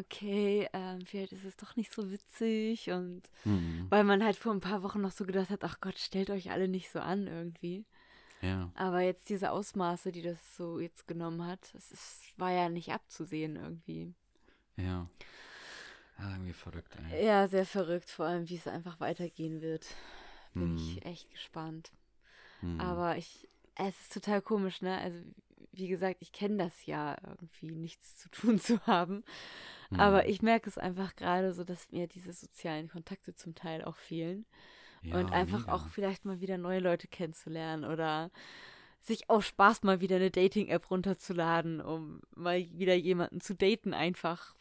[0.00, 3.86] okay, ähm, vielleicht ist es doch nicht so witzig und mhm.
[3.90, 6.50] weil man halt vor ein paar Wochen noch so gedacht hat, ach Gott, stellt euch
[6.50, 7.84] alle nicht so an irgendwie.
[8.42, 8.70] ja.
[8.74, 13.56] Aber jetzt diese Ausmaße, die das so jetzt genommen hat, es war ja nicht abzusehen
[13.56, 14.12] irgendwie.
[14.76, 15.08] Ja.
[16.18, 16.30] Ja.
[16.32, 17.24] Irgendwie verrückt, ey.
[17.24, 19.86] Ja, sehr verrückt, vor allem wie es einfach weitergehen wird.
[20.54, 20.76] Bin Mhm.
[20.76, 21.92] ich echt gespannt.
[22.62, 22.80] Mhm.
[22.80, 24.98] Aber ich, es ist total komisch, ne?
[24.98, 25.18] Also,
[25.72, 29.24] wie gesagt, ich kenne das ja irgendwie, nichts zu tun zu haben.
[29.94, 30.30] Aber Mhm.
[30.30, 34.46] ich merke es einfach gerade so, dass mir diese sozialen Kontakte zum Teil auch fehlen.
[35.02, 35.72] Ja, und einfach mega.
[35.74, 38.30] auch vielleicht mal wieder neue Leute kennenzulernen oder
[39.00, 44.55] sich auch Spaß mal wieder eine Dating-App runterzuladen, um mal wieder jemanden zu daten, einfach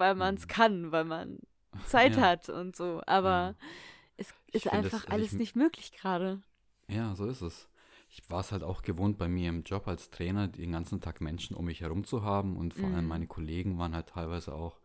[0.00, 0.48] weil man es Mhm.
[0.48, 1.38] kann, weil man
[1.86, 2.22] Zeit Ja.
[2.22, 3.00] hat und so.
[3.06, 3.54] Aber Ja.
[4.16, 6.42] es ist find das- einfach also alles ich- nicht möglich gerade.
[6.88, 7.68] Ja, so ist es.
[8.08, 11.20] Ich war es halt auch gewohnt, bei mir im Job als Trainer den ganzen Tag
[11.20, 13.08] Menschen um mich herum zu haben und vor allem Mhm.
[13.08, 14.80] meine Kollegen waren halt teilweise auch,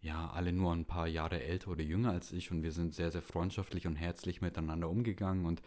[0.00, 3.10] ja, alle nur ein paar Jahre älter oder jünger als ich und wir sind sehr,
[3.10, 5.60] sehr freundschaftlich und herzlich miteinander umgegangen und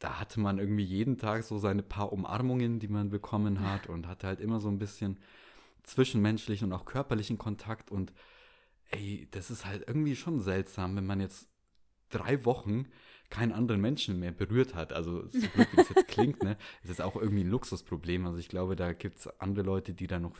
[0.00, 4.08] da hatte man irgendwie jeden Tag so seine paar Umarmungen, die man bekommen hat und
[4.08, 5.20] hatte halt immer so ein bisschen
[5.82, 8.12] zwischenmenschlichen und auch körperlichen Kontakt und
[8.90, 11.48] ey, das ist halt irgendwie schon seltsam, wenn man jetzt
[12.10, 12.86] drei Wochen
[13.30, 14.92] keinen anderen Menschen mehr berührt hat.
[14.92, 18.26] Also so blöd wie das jetzt klingt, ne, ist jetzt auch irgendwie ein Luxusproblem.
[18.26, 20.36] Also ich glaube, da gibt es andere Leute, die da noch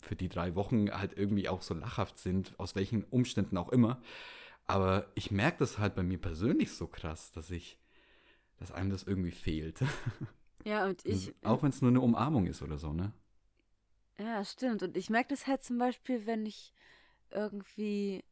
[0.00, 4.00] für die drei Wochen halt irgendwie auch so lachhaft sind, aus welchen Umständen auch immer.
[4.66, 7.78] Aber ich merke das halt bei mir persönlich so krass, dass ich,
[8.58, 9.80] dass einem das irgendwie fehlt.
[10.62, 11.32] Ja, und ich.
[11.42, 13.14] auch wenn es nur eine Umarmung ist oder so, ne?
[14.20, 14.82] Ja, stimmt.
[14.82, 16.72] Und ich merke das halt zum Beispiel, wenn ich
[17.30, 18.22] irgendwie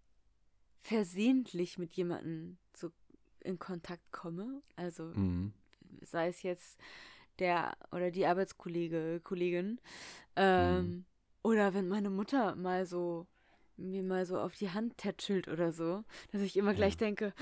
[0.83, 2.91] versehentlich mit jemandem so
[3.41, 4.63] in Kontakt komme.
[4.77, 5.53] Also Mhm.
[6.03, 6.79] sei es jetzt
[7.39, 9.81] der oder die Arbeitskollege, Kollegin.
[10.37, 11.05] Ähm, Mhm.
[11.43, 13.27] Oder wenn meine Mutter mal so
[13.77, 16.99] mir mal so auf die Hand tätschelt oder so, dass ich immer gleich Ja.
[16.99, 17.33] denke,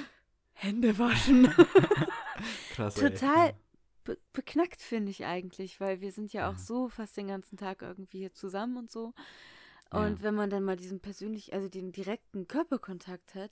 [0.53, 1.49] Hände waschen.
[2.70, 2.97] Krass.
[2.99, 3.55] ey.
[4.07, 6.59] Be beknackt, finde ich eigentlich, weil wir sind ja auch Ja.
[6.59, 9.12] so fast den ganzen Tag irgendwie hier zusammen und so.
[9.90, 10.22] Und Ja.
[10.22, 13.50] wenn man dann mal diesen persönlich, also den direkten Körperkontakt hat,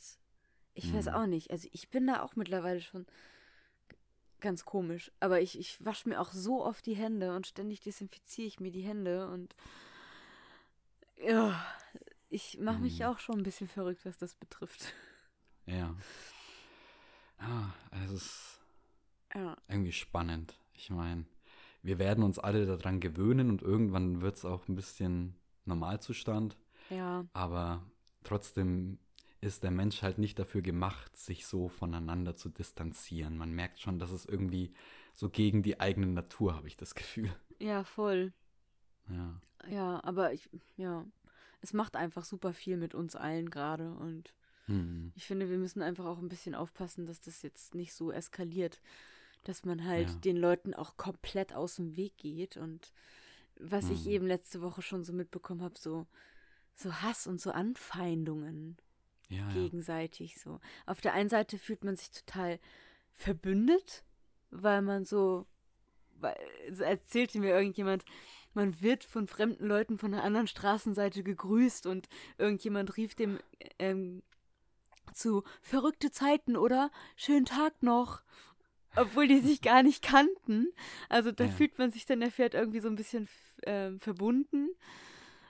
[0.75, 1.13] ich weiß Mhm.
[1.15, 1.51] auch nicht.
[1.51, 3.07] Also ich bin da auch mittlerweile schon
[4.41, 5.11] ganz komisch.
[5.21, 8.71] Aber ich, ich wasche mir auch so oft die Hände und ständig desinfiziere ich mir
[8.71, 9.55] die Hände und
[11.17, 11.65] ja,
[12.29, 13.07] ich mache mich Mhm.
[13.07, 14.93] auch schon ein bisschen verrückt, was das betrifft.
[15.67, 15.95] Ja.
[17.41, 17.75] Ja,
[18.05, 18.54] es ist
[19.35, 19.57] Ja.
[19.69, 20.59] irgendwie spannend.
[20.75, 21.25] Ich meine,
[21.83, 26.57] wir werden uns alle daran gewöhnen und irgendwann wird es auch ein bisschen Normalzustand.
[26.91, 27.27] Ja.
[27.33, 27.83] Aber
[28.23, 28.99] trotzdem
[29.41, 33.37] ist der Mensch halt nicht dafür gemacht, sich so voneinander zu distanzieren.
[33.37, 34.73] Man merkt schon, dass es irgendwie
[35.13, 37.35] so gegen die eigene Natur, habe ich das Gefühl.
[37.61, 38.33] Ja, voll.
[39.09, 39.41] Ja.
[39.69, 41.05] Ja, aber ich, ja,
[41.61, 44.35] es macht einfach super viel mit uns allen gerade und
[44.67, 45.13] Hm.
[45.15, 48.81] ich finde, wir müssen einfach auch ein bisschen aufpassen, dass das jetzt nicht so eskaliert,
[49.45, 50.15] dass man halt Ja.
[50.25, 52.93] den Leuten auch komplett aus dem Weg geht und
[53.59, 54.13] was ich Mhm.
[54.13, 56.07] eben letzte Woche schon so mitbekommen habe, so,
[56.75, 58.77] so Hass und so Anfeindungen
[59.29, 60.61] Ja, gegenseitig so.
[60.87, 62.59] Auf der einen Seite fühlt man sich total
[63.15, 64.05] verbündet,
[64.51, 65.47] weil man so,
[66.19, 66.37] weil,
[66.81, 68.05] erzählte mir irgendjemand,
[68.55, 73.39] man wird von fremden Leuten von der anderen Straßenseite gegrüßt und irgendjemand rief dem
[73.79, 74.23] ähm,
[75.13, 78.23] zu verrückte Zeiten oder schönen Tag noch,
[78.97, 80.69] obwohl die sich gar nicht kannten.
[81.09, 81.51] Also da Ja.
[81.51, 83.29] fühlt man sich dann der Pferd irgendwie so ein bisschen
[83.67, 84.69] ähm, verbunden.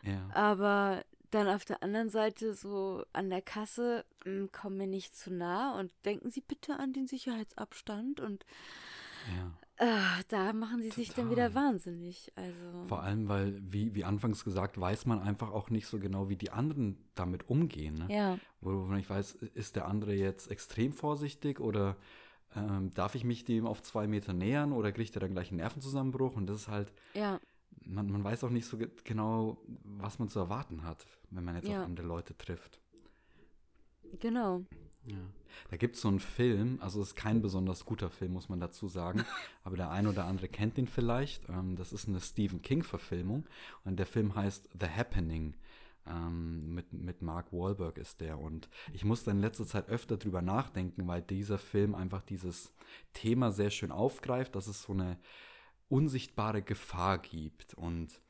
[0.03, 0.28] ja.
[0.34, 5.32] Aber dann auf der anderen Seite so an der Kasse, mh, kommen mir nicht zu
[5.32, 8.45] nah und denken Sie bitte an den Sicherheitsabstand und
[9.36, 9.51] ja.
[9.78, 11.64] Ah, da machen sie sich dann wieder Total.
[11.64, 12.30] wahnsinnig.
[12.36, 12.84] Also.
[12.86, 16.36] Vor allem, weil, wie, wie anfangs gesagt, weiß man einfach auch nicht so genau, wie
[16.36, 17.95] die anderen damit umgehen.
[18.07, 18.14] Ne?
[18.14, 21.97] Ja, Wo wo man nicht weiß, ist der andere jetzt extrem vorsichtig oder
[22.57, 25.59] ähm, darf ich mich dem auf zwei Meter nähern oder kriegt er dann gleich einen
[25.59, 26.36] Nervenzusammenbruch?
[26.36, 27.40] Und das ist halt, ja,
[27.84, 31.57] man, man weiß auch nicht so ge genau, was man zu erwarten hat, wenn man
[31.57, 31.80] jetzt Ja.
[31.80, 32.80] auf andere Leute trifft.
[34.20, 34.62] genau.
[35.07, 35.18] Ja.
[35.70, 38.59] Da gibt es so einen Film, also es ist kein besonders guter Film, muss man
[38.59, 39.24] dazu sagen,
[39.62, 41.48] aber der ein oder andere kennt ihn vielleicht.
[41.48, 43.44] Ähm, das ist eine Stephen King-Verfilmung
[43.84, 45.55] und der Film heißt The Happening.
[46.07, 50.42] Ähm, mit, mit Mark Wahlberg ist der und ich musste in letzter Zeit öfter drüber
[50.42, 52.74] nachdenken, weil dieser Film einfach dieses
[53.14, 55.18] Thema sehr schön aufgreift, dass es so eine
[55.88, 57.74] unsichtbare Gefahr gibt.
[57.74, 58.20] Und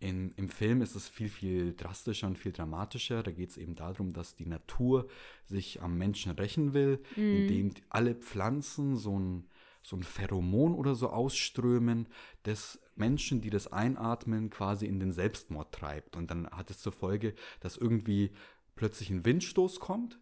[0.00, 3.22] in, im Film ist es viel, viel drastischer und viel dramatischer.
[3.22, 5.08] Da geht es eben darum, dass die Natur
[5.44, 9.48] sich am Menschen rächen will, indem die- alle Pflanzen so ein,
[9.82, 12.08] so ein Pheromon oder so ausströmen,
[12.42, 16.16] das Menschen, die das einatmen, quasi in den Selbstmord treibt.
[16.16, 18.30] Und dann hat es zur Folge, dass irgendwie
[18.76, 20.18] plötzlich ein Windstoß kommt,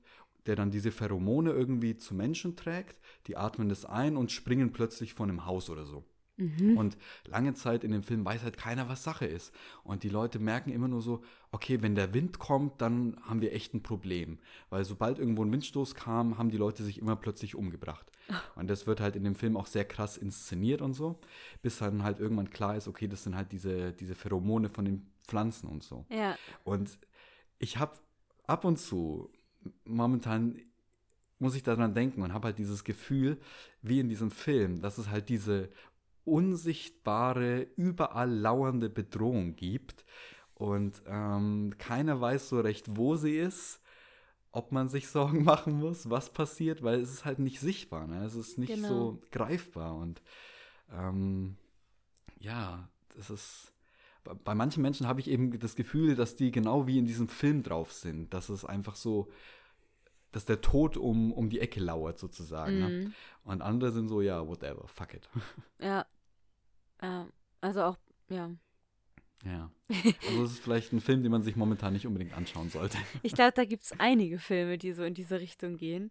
[0.47, 3.01] der dann diese Pheromone irgendwie zu Menschen trägt.
[3.27, 6.05] Die atmen das ein und springen plötzlich von einem Haus oder so.
[6.77, 6.97] Und
[7.27, 9.53] lange Zeit in dem Film weiß halt keiner, was Sache ist.
[9.85, 13.53] Und die Leute merken immer nur so, okay, wenn der Wind kommt, dann haben wir
[13.53, 14.39] echt ein Problem.
[14.71, 18.11] Weil sobald irgendwo ein Windstoß kam, haben die Leute sich immer plötzlich umgebracht.
[18.57, 21.19] Und das wird halt in dem Film auch sehr krass inszeniert und so,
[21.63, 25.07] bis dann halt irgendwann klar ist, okay, das sind halt diese, diese Pheromone von den
[25.27, 26.05] Pflanzen und so.
[26.09, 26.99] Ja, Und
[27.59, 27.93] ich habe
[28.47, 29.31] ab und zu
[29.85, 30.61] momentan
[31.39, 33.39] muss ich daran denken und habe halt dieses Gefühl,
[33.83, 35.71] wie in diesem Film, dass es halt diese
[36.25, 40.05] unsichtbare, überall lauernde Bedrohung gibt.
[40.55, 43.82] Und ähm, keiner weiß so recht, wo sie ist,
[44.53, 48.25] ob man sich Sorgen machen muss, was passiert, weil es ist halt nicht sichtbar, ne?
[48.25, 48.89] es ist nicht Genau.
[48.89, 50.23] so greifbar und
[50.93, 51.57] ähm,
[52.39, 53.73] ja, das ist
[54.45, 57.63] bei- manchen Menschen habe ich eben das Gefühl, dass die genau wie in diesem Film
[57.63, 59.29] drauf sind, dass es einfach so,
[60.31, 62.79] dass der Tod um, um die Ecke lauert sozusagen.
[62.79, 62.89] Ne?
[62.89, 63.15] Mhm.
[63.45, 65.29] Und andere sind so, ja, whatever, fuck it.
[65.81, 66.07] ja.
[67.03, 67.27] Ja,
[67.61, 67.97] also auch,
[68.29, 68.51] ja.
[69.45, 69.71] Ja.
[70.29, 72.99] Also es ist vielleicht ein Film, den man sich momentan nicht unbedingt anschauen sollte.
[73.23, 76.11] Ich glaube, da gibt es einige Filme, die so in diese Richtung gehen.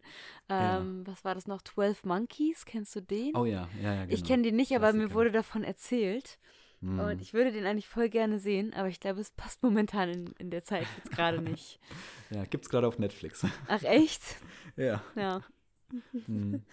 [0.50, 0.80] Ja.
[0.80, 1.62] Ähm, Was war das noch?
[1.62, 3.36] 12 Monkeys, kennst du den?
[3.36, 4.14] Oh ja, ja, ja, genau.
[4.14, 5.16] Ich kenne den nicht, aber mir Klassiker.
[5.16, 6.38] wurde davon erzählt.
[6.82, 7.00] Hm.
[7.00, 10.26] Und ich würde den eigentlich voll gerne sehen, aber ich glaube, es passt momentan in,
[10.40, 11.80] in der Zeit jetzt gerade nicht.
[12.32, 13.46] Ja, gibt's gerade auf Netflix.
[13.68, 14.22] Ach, echt?
[14.76, 15.02] ja.
[15.16, 15.42] Ja.
[16.26, 16.64] Hm.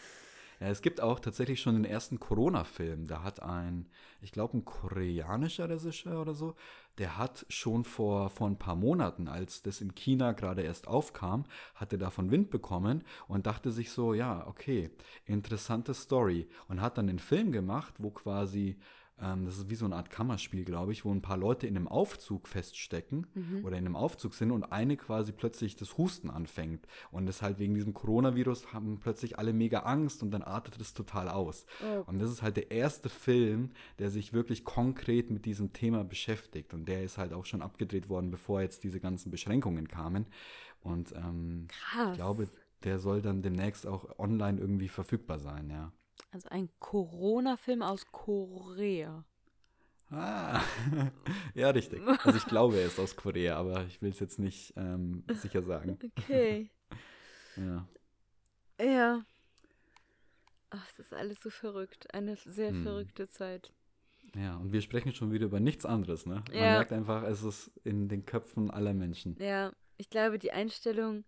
[0.61, 3.07] Ja, es gibt auch tatsächlich schon den ersten Corona-Film.
[3.07, 3.87] Da hat ein,
[4.21, 6.57] ich glaube, ein koreanischer Regisseur oder so,
[6.99, 11.45] der hat schon vor, vor ein paar Monaten, als das in China gerade erst aufkam,
[11.77, 14.91] hatte davon Wind bekommen und dachte sich so, ja, okay,
[15.27, 16.49] interessante Story.
[16.67, 18.79] Und hat dann den Film gemacht, wo quasi,
[19.21, 21.77] ähm, das ist wie so eine Art Kammerspiel, glaube ich, wo ein paar Leute in
[21.77, 23.27] einem Aufzug feststecken
[23.65, 26.87] oder in einem Aufzug sind und eine quasi plötzlich das Husten anfängt.
[27.11, 30.95] Und das halt wegen diesem Coronavirus haben plötzlich alle mega Angst und dann artet es
[30.95, 31.67] total aus.
[31.83, 32.05] Oh.
[32.07, 36.75] Und das ist halt der erste Film, der sich wirklich konkret mit diesem Thema beschäftigt.
[36.75, 40.27] Und der ist halt auch schon abgedreht worden, bevor jetzt diese ganzen Beschränkungen kamen.
[40.81, 41.69] Und ähm,
[42.11, 42.49] ich glaube,
[42.85, 45.93] der soll dann demnächst auch online irgendwie verfügbar sein, ja.
[46.31, 49.25] Also ein Corona-Film aus Korea.
[50.11, 50.63] Ah,
[51.55, 52.03] ja, richtig.
[52.25, 55.63] Also ich glaube, er ist aus Korea, aber ich will es jetzt nicht ähm, sicher
[55.63, 55.99] sagen.
[56.19, 56.71] Okay.
[57.57, 57.89] Ja.
[58.81, 59.25] ja.
[60.71, 62.15] Ach, es ist alles so verrückt.
[62.15, 62.83] Eine sehr Hm.
[62.85, 63.73] verrückte Zeit.
[64.37, 66.37] ja, und wir sprechen schon wieder über nichts anderes, ne?
[66.51, 66.71] Man Ja.
[66.77, 69.37] merkt einfach, es ist in den Köpfen aller Menschen.
[69.41, 71.25] Ja, ich glaube, die Einstellung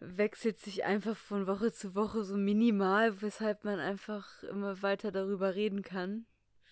[0.00, 5.54] wechselt sich einfach von Woche zu Woche so minimal, weshalb man einfach immer weiter darüber
[5.54, 6.26] reden kann.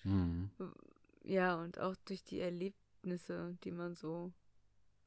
[0.05, 0.51] Mhm.
[1.23, 4.33] Ja, und auch durch die Erlebnisse, die man so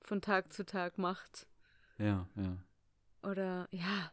[0.01, 1.47] von Tag zu Tag macht.
[1.97, 2.57] Ja, ja.
[3.23, 4.11] Oder ja.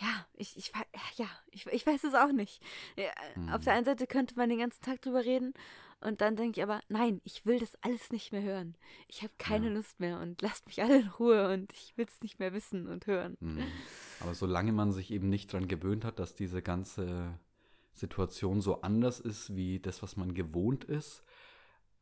[0.00, 0.72] Ja, ich, ich,
[1.16, 2.62] ja, ich, ich weiß es auch nicht.
[2.96, 3.10] Ja,
[3.52, 3.64] Auf Mhm.
[3.64, 5.54] der einen Seite könnte man den ganzen Tag drüber reden
[6.00, 8.76] und dann denke ich aber, nein, ich will das alles nicht mehr hören.
[9.08, 9.72] Ich habe keine Ja.
[9.74, 12.86] Lust mehr und lasst mich alle in Ruhe und ich will es nicht mehr wissen
[12.86, 13.36] und hören.
[13.40, 13.62] Mhm.
[14.20, 17.38] Aber solange man sich eben nicht dran gewöhnt hat, dass diese ganze
[17.94, 21.22] Situation so anders ist wie das, was man gewohnt ist,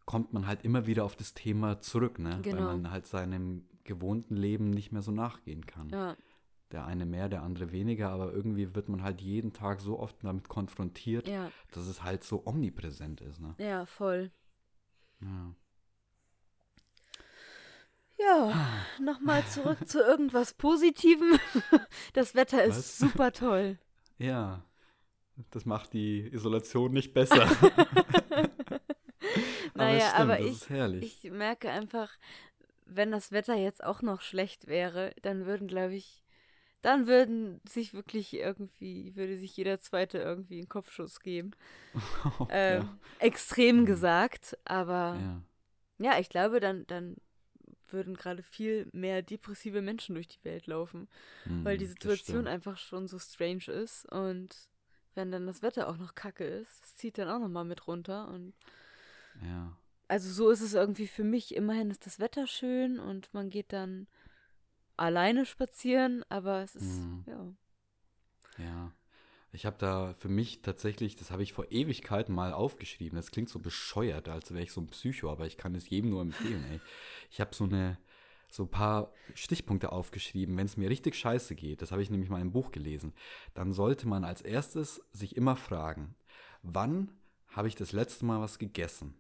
[0.04, 2.30] kommt man halt immer wieder auf das Thema zurück, ne?
[2.34, 2.64] Weil Genau.
[2.66, 5.88] man halt seinem gewohnten Leben nicht mehr so nachgehen kann.
[5.90, 6.16] Ja,
[6.76, 10.22] Der eine mehr, der andere weniger, aber irgendwie wird man halt jeden Tag so oft
[10.22, 13.54] damit konfrontiert, ja, dass es halt so omnipräsent ist, ne?
[13.56, 14.30] ja, voll.
[15.22, 15.54] Ja.
[18.18, 18.52] Ja,
[19.00, 21.40] nochmal zurück zu irgendwas Positivem.
[22.12, 22.98] Das Wetter ist Was?
[22.98, 23.78] super toll.
[24.18, 24.62] ja.
[25.52, 27.46] das macht die Isolation nicht besser.
[29.74, 32.10] naja, stimmt, aber ich, ich merke einfach,
[32.84, 36.25] wenn das Wetter jetzt auch noch schlecht wäre, dann würden, glaube ich,
[36.86, 41.50] dann würden sich wirklich irgendwie, würde sich jeder Zweite irgendwie einen Kopfschuss geben.
[42.50, 43.86] Ähm, Extrem Mhm.
[43.86, 45.16] gesagt, aber
[45.98, 46.12] ja.
[46.12, 47.16] ja, ich glaube, dann, dann
[47.88, 51.08] würden gerade viel mehr depressive Menschen durch die Welt laufen,
[51.64, 54.68] weil die Situation einfach schon so strange ist und
[55.14, 57.86] wenn dann das Wetter auch noch kacke ist, das zieht dann auch noch mal mit
[57.88, 58.54] runter und
[59.42, 59.76] Ja.
[60.08, 61.54] also so ist es irgendwie für mich.
[61.54, 64.06] Immerhin ist das Wetter schön und man geht dann
[64.96, 67.24] alleine spazieren, aber es ist, Mhm.
[67.26, 67.52] ja.
[68.64, 68.92] Ja.
[69.52, 73.16] Ich habe da für mich tatsächlich, das habe ich vor Ewigkeiten mal aufgeschrieben.
[73.16, 76.10] Das klingt so bescheuert, als wäre ich so ein Psycho, aber ich kann es jedem
[76.10, 76.80] nur empfehlen, ey.
[77.30, 77.98] Ich habe so eine
[78.48, 82.30] so ein paar Stichpunkte aufgeschrieben, wenn es mir richtig scheiße geht, das habe ich nämlich
[82.30, 83.12] mal im Buch gelesen,
[83.54, 86.14] dann sollte man als erstes sich immer fragen,
[86.62, 87.10] wann
[87.48, 89.14] habe ich das letzte Mal was gegessen?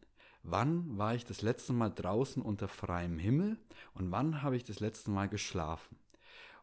[0.48, 3.58] Wann war ich das letzte Mal draußen unter freiem Himmel?
[3.94, 5.96] Und wann habe ich das letzte Mal geschlafen?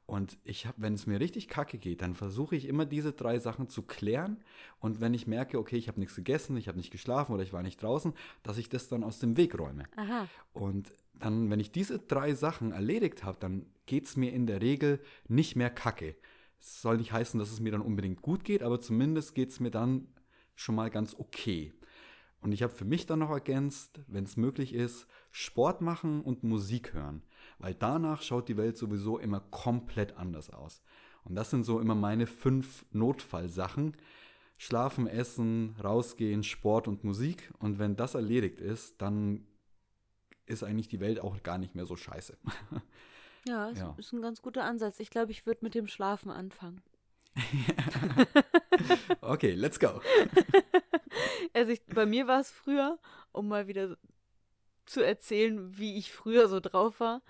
[0.05, 3.39] Und ich habe, wenn es mir richtig kacke geht, dann versuche ich immer diese drei
[3.39, 4.37] Sachen zu klären.
[4.79, 7.51] Und wenn ich merke, okay, ich habe nichts gegessen, ich habe nicht geschlafen oder ich
[7.51, 9.83] war nicht draußen, dass ich das dann aus dem Weg räume.
[9.97, 10.27] Aha.
[10.53, 14.61] Und dann, wenn ich diese drei Sachen erledigt habe, dann geht es mir in der
[14.61, 16.15] Regel nicht mehr kacke.
[16.59, 19.59] Es soll nicht heißen, dass es mir dann unbedingt gut geht, aber zumindest geht es
[19.59, 20.07] mir dann
[20.55, 21.73] schon mal ganz okay.
[22.43, 26.43] Und ich habe für mich dann noch ergänzt, wenn es möglich ist, Sport machen und
[26.43, 27.23] Musik hören.
[27.57, 30.83] Weil danach schaut die Welt sowieso immer komplett anders aus.
[31.23, 33.95] Und das sind so immer meine fünf Notfallsachen.
[34.57, 37.51] Schlafen, essen, rausgehen, Sport und Musik.
[37.59, 39.47] Und wenn das erledigt ist, dann
[40.45, 42.37] ist eigentlich die Welt auch gar nicht mehr so scheiße.
[43.45, 43.93] Ja, ist, Ja.
[43.97, 45.01] ist ein ganz guter Ansatz.
[45.01, 46.81] Ich glaube, ich würde mit dem Schlafen anfangen.
[49.21, 49.99] okay, let's go.
[51.63, 52.99] Also ich, bei mir war es früher,
[53.31, 53.95] um mal wieder
[54.85, 57.21] zu erzählen, wie ich früher so drauf war.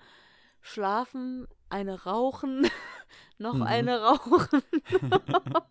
[0.60, 2.66] Schlafen, eine rauchen,
[3.38, 3.62] noch Mhm.
[3.62, 4.60] eine rauchen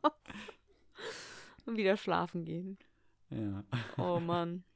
[1.65, 2.77] und wieder schlafen gehen.
[3.29, 3.65] Ja.
[3.97, 4.63] Oh Mann.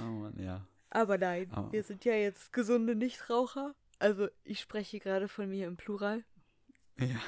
[0.00, 0.66] Oh Mann, ja.
[0.90, 3.76] Aber nein, Aber- wir sind ja jetzt gesunde Nichtraucher.
[4.00, 6.24] Also ich spreche gerade von mir im Plural.
[6.98, 7.20] Ja.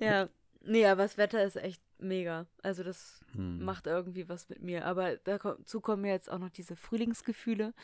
[0.00, 0.28] Ja,
[0.64, 2.46] nee, aber das Wetter ist echt mega.
[2.62, 3.64] Also das Hm.
[3.64, 4.84] macht irgendwie was mit mir.
[4.86, 7.74] Aber dazu kommen ja jetzt auch noch diese Frühlingsgefühle,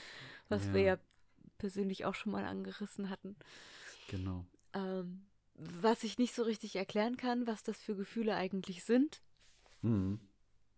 [0.49, 0.95] was wir Ja.
[0.95, 0.99] ja
[1.59, 3.37] persönlich auch schon mal angerissen hatten.
[4.09, 4.45] Genau.
[4.75, 9.23] Ähm, was ich nicht so richtig erklären kann, was das für Gefühle eigentlich sind.
[9.83, 10.21] Mhm.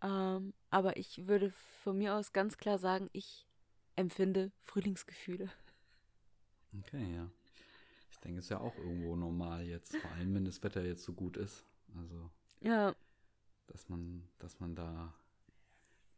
[0.02, 1.50] Ähm, aber ich würde
[1.82, 3.46] von mir aus ganz klar sagen, ich
[3.96, 5.50] empfinde Frühlingsgefühle.
[6.78, 7.30] Okay, ja.
[8.10, 11.04] Ich denke, es ist ja auch irgendwo normal jetzt, vor allem wenn das Wetter jetzt
[11.04, 11.64] so gut ist.
[11.96, 12.30] Also,
[12.60, 12.94] Ja,
[13.66, 15.14] dass man, dass man da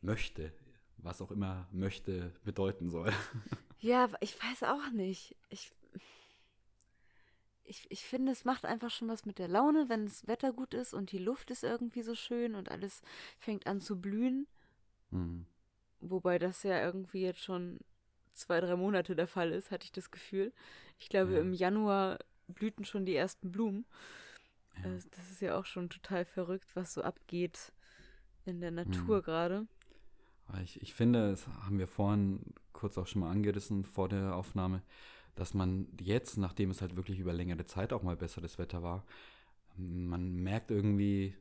[0.01, 0.53] möchte,
[0.99, 3.13] was auch immer möchte bedeuten soll.
[3.81, 5.37] ja, ich weiß auch nicht.
[5.51, 5.71] Ich,
[7.65, 10.75] ich, ich finde, es macht einfach schon was mit der Laune, wenn das Wetter gut
[10.75, 13.03] ist und die Luft ist irgendwie so schön und alles
[13.39, 14.47] fängt an zu blühen.
[15.11, 15.47] Mhm.
[16.01, 17.79] Wobei das ja irgendwie jetzt schon
[18.35, 20.53] zwei, drei Monate der Fall ist, hatte ich das Gefühl.
[20.99, 21.41] Ich glaube, Ja.
[21.41, 22.19] im Januar
[22.49, 23.85] blühten schon die ersten Blumen.
[24.79, 24.91] Ja.
[24.91, 27.73] Also das ist ja auch schon total verrückt, was so abgeht
[28.45, 29.23] in der Natur Mhm.
[29.23, 29.67] gerade.
[30.65, 32.41] Ich, ich finde, das haben wir vorhin
[32.73, 34.83] kurz auch schon mal angerissen vor der Aufnahme,
[35.35, 39.05] dass man jetzt, nachdem es halt wirklich über längere Zeit auch mal besseres Wetter war,
[39.77, 41.35] man merkt irgendwie,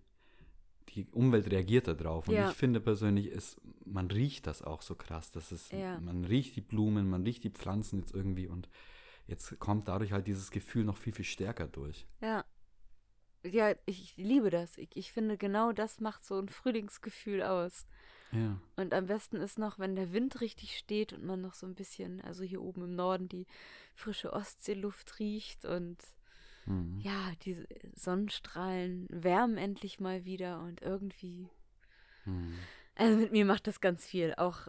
[0.90, 2.28] die Umwelt reagiert darauf.
[2.30, 2.50] Und Ja.
[2.52, 5.32] ich finde persönlich, ist, man riecht das auch so krass.
[5.32, 6.00] Das ist, Ja.
[6.00, 8.70] Man riecht die Blumen, man riecht die Pflanzen jetzt irgendwie und
[9.28, 12.08] jetzt kommt dadurch halt dieses Gefühl noch viel, viel stärker durch.
[12.22, 12.46] Ja.
[13.44, 14.78] Ja, ich liebe das.
[14.78, 17.86] Ich, ich finde, genau das macht so ein Frühlingsgefühl aus.
[18.32, 18.58] Ja.
[18.76, 21.76] Und am besten ist noch, wenn der Wind richtig steht und man noch so ein
[21.76, 23.46] bisschen, also hier oben im Norden, die
[23.94, 25.98] frische Ostseeluft riecht und
[26.66, 27.00] Mhm.
[27.02, 27.66] ja, die
[27.96, 31.50] Sonnenstrahlen wärmen endlich mal wieder und irgendwie.
[32.26, 32.54] Mhm.
[32.96, 34.34] Also mit mir macht das ganz viel.
[34.38, 34.68] Auch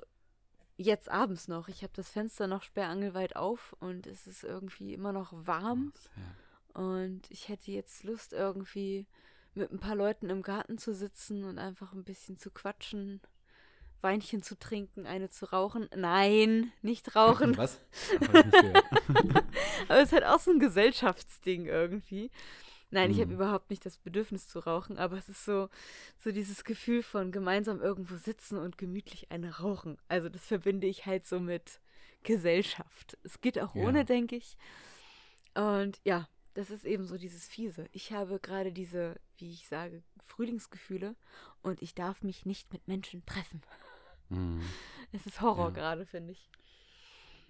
[0.77, 1.69] jetzt abends noch.
[1.69, 5.93] Ich habe das Fenster noch sperrangelweit auf und es ist irgendwie immer noch warm.
[6.15, 6.37] Herrlich.
[6.75, 9.07] Und ich hätte jetzt Lust, irgendwie
[9.55, 13.21] mit ein paar Leuten im Garten zu sitzen und einfach ein bisschen zu quatschen,
[14.01, 15.89] Weinchen zu trinken, eine zu rauchen.
[15.95, 17.57] Nein, nicht rauchen.
[17.59, 17.81] Was?
[18.33, 18.65] Nicht.
[19.89, 22.31] Aber es ist halt auch so ein Gesellschaftsding irgendwie.
[22.91, 23.35] Nein, ich habe Mhm.
[23.37, 25.71] überhaupt nicht das Bedürfnis zu rauchen, aber es ist so,
[26.19, 29.97] so dieses Gefühl von gemeinsam irgendwo sitzen und gemütlich eine rauchen.
[30.09, 31.81] Also das verbinde ich halt so mit
[32.23, 33.17] Gesellschaft.
[33.23, 33.81] Es geht auch Ja.
[33.83, 34.59] ohne, denke ich.
[35.55, 37.89] Und ja, das ist eben so dieses Fiese.
[37.93, 41.17] Ich habe gerade diese, wie ich sage, Frühlingsgefühle
[41.63, 43.63] und ich darf mich nicht mit Menschen treffen.
[44.29, 44.63] Mhm.
[45.15, 45.75] Es ist Horror Ja.
[45.75, 46.51] gerade, finde ich.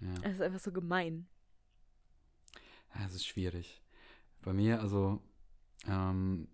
[0.01, 0.13] Ja.
[0.23, 1.27] Es ist einfach so gemein.
[2.93, 3.81] Ja, es ist schwierig.
[4.41, 5.21] Bei mir, also,
[5.87, 6.49] ähm,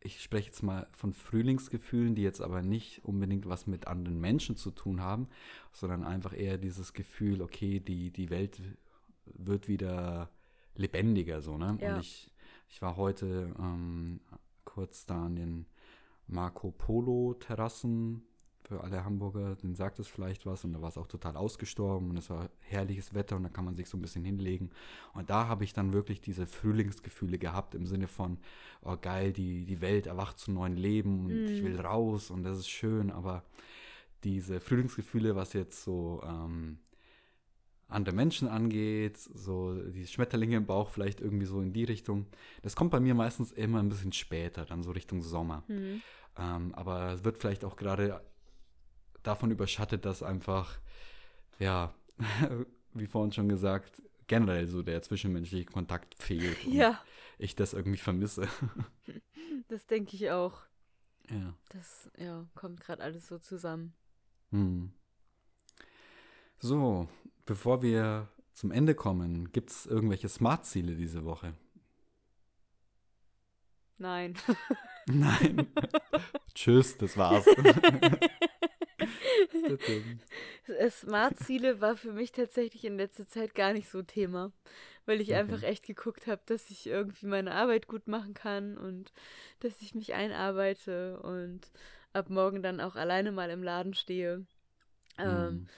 [0.00, 4.56] ich spreche jetzt mal von Frühlingsgefühlen, die jetzt aber nicht unbedingt was mit anderen Menschen
[4.56, 5.28] zu tun haben,
[5.72, 8.60] sondern einfach eher dieses Gefühl, okay, die, die Welt
[9.24, 10.30] wird wieder
[10.76, 11.78] lebendiger, so, ne?
[11.80, 11.94] Ja.
[11.94, 12.30] Und ich,
[12.68, 14.20] ich war heute ähm,
[14.64, 15.66] kurz da an den
[16.26, 18.22] Marco Polo Terrassen.
[18.64, 20.64] Für alle Hamburger, denen sagt es vielleicht was.
[20.64, 22.10] Und da war es auch total ausgestorben.
[22.10, 23.34] Und es war herrliches Wetter.
[23.36, 24.70] Und da kann man sich so ein bisschen hinlegen.
[25.14, 28.38] Und da habe ich dann wirklich diese Frühlingsgefühle gehabt im Sinne von,
[28.82, 31.26] oh geil, die, die Welt erwacht zu neuen Leben.
[31.26, 31.64] Und ich Mm.
[31.66, 32.30] will raus.
[32.30, 33.42] Und das ist schön, aber
[34.22, 36.78] diese Frühlingsgefühle, was jetzt so ähm,
[37.92, 42.26] andere Menschen angeht, so die Schmetterlinge im Bauch vielleicht irgendwie so in die Richtung,
[42.62, 45.64] das kommt bei mir meistens immer ein bisschen später, dann so Richtung Sommer.
[45.66, 46.02] Hm.
[46.38, 48.20] Ähm, aber es wird vielleicht auch gerade
[49.22, 50.78] davon überschattet, dass einfach,
[51.58, 51.94] ja,
[52.94, 57.00] wie vorhin schon gesagt, generell so der zwischenmenschliche Kontakt fehlt und Ja,
[57.38, 58.48] ich das irgendwie vermisse.
[59.68, 60.62] das denke ich auch.
[61.28, 61.54] ja.
[61.70, 63.94] Das ja, kommt gerade alles so zusammen.
[64.50, 64.92] Hm.
[66.64, 67.08] So,
[67.44, 71.54] bevor wir zum Ende kommen, gibt es irgendwelche Smart-Ziele diese Woche?
[73.98, 74.34] Nein.
[75.06, 75.66] Nein.
[76.54, 77.46] Tschüss, das war's.
[80.90, 84.52] Smart-Ziele war für mich tatsächlich in letzter Zeit gar nicht so Thema,
[85.06, 85.34] weil ich Okay.
[85.34, 89.12] einfach echt geguckt habe, dass ich irgendwie meine Arbeit gut machen kann und
[89.60, 91.60] dass ich mich einarbeite und
[92.12, 94.46] ab morgen dann auch alleine mal im Laden stehe.
[95.18, 95.68] Ähm, Hm.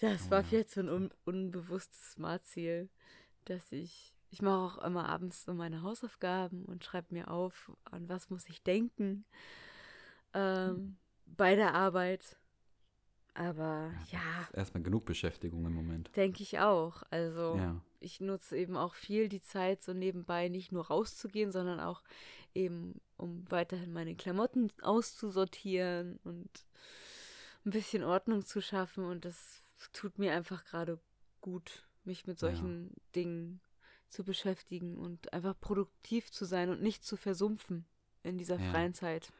[0.00, 0.44] Das Oh war ja.
[0.44, 2.88] vielleicht so ein un unbewusstes Smart-Ziel,
[3.44, 8.08] dass ich, ich mache auch immer abends so meine Hausaufgaben und schreibe mir auf, an
[8.08, 9.24] was muss ich denken
[10.34, 10.96] ähm,
[11.26, 12.36] bei der Arbeit.
[13.34, 16.14] Aber ja, Erstmal genug Beschäftigung im Moment.
[16.16, 17.02] denke ich auch.
[17.10, 17.80] Also Ja.
[18.00, 22.02] ich nutze eben auch viel die Zeit, so nebenbei nicht nur rauszugehen, sondern auch
[22.54, 26.50] eben, um weiterhin meine Klamotten auszusortieren und
[27.64, 29.04] ein bisschen Ordnung zu schaffen.
[29.04, 29.59] Und das
[29.92, 30.98] tut mir einfach gerade
[31.40, 32.48] gut, mich mit Ja.
[32.48, 33.60] solchen Dingen
[34.08, 37.84] zu beschäftigen und einfach produktiv zu sein und nicht zu versumpfen
[38.22, 38.70] in dieser Ja.
[38.70, 39.32] freien Zeit.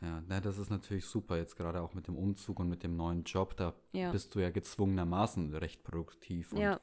[0.00, 2.96] Ja, na, das ist natürlich super, jetzt gerade auch mit dem Umzug und mit dem
[2.96, 4.10] neuen Job, da Ja.
[4.10, 6.80] bist du ja gezwungenermaßen recht produktiv und Ja.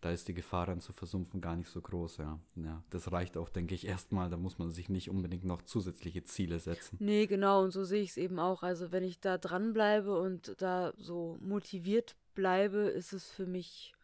[0.00, 2.40] da ist die Gefahr dann zu versumpfen gar nicht so groß, ja.
[2.56, 2.82] ja.
[2.88, 6.58] Das reicht auch, denke ich, erstmal, da muss man sich nicht unbedingt noch zusätzliche Ziele
[6.58, 6.96] setzen.
[6.98, 8.62] Nee, genau, und so sehe ich es eben auch.
[8.62, 13.94] Also wenn ich da dranbleibe und da so motiviert bleibe, ist es für mich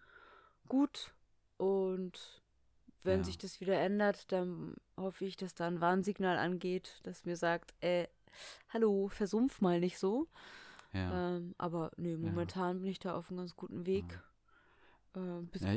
[0.68, 1.14] gut.
[1.57, 2.43] Und
[3.03, 3.24] wenn Ja.
[3.24, 7.74] sich das wieder ändert, dann hoffe ich, dass da ein Warnsignal angeht, das mir sagt,
[7.81, 8.07] äh,
[8.68, 10.29] hallo, versumpf mal nicht so.
[10.93, 11.37] Ja.
[11.37, 14.05] Ähm, aber nee, momentan bin ich da auf einem ganz guten Weg.
[14.12, 14.22] Ja,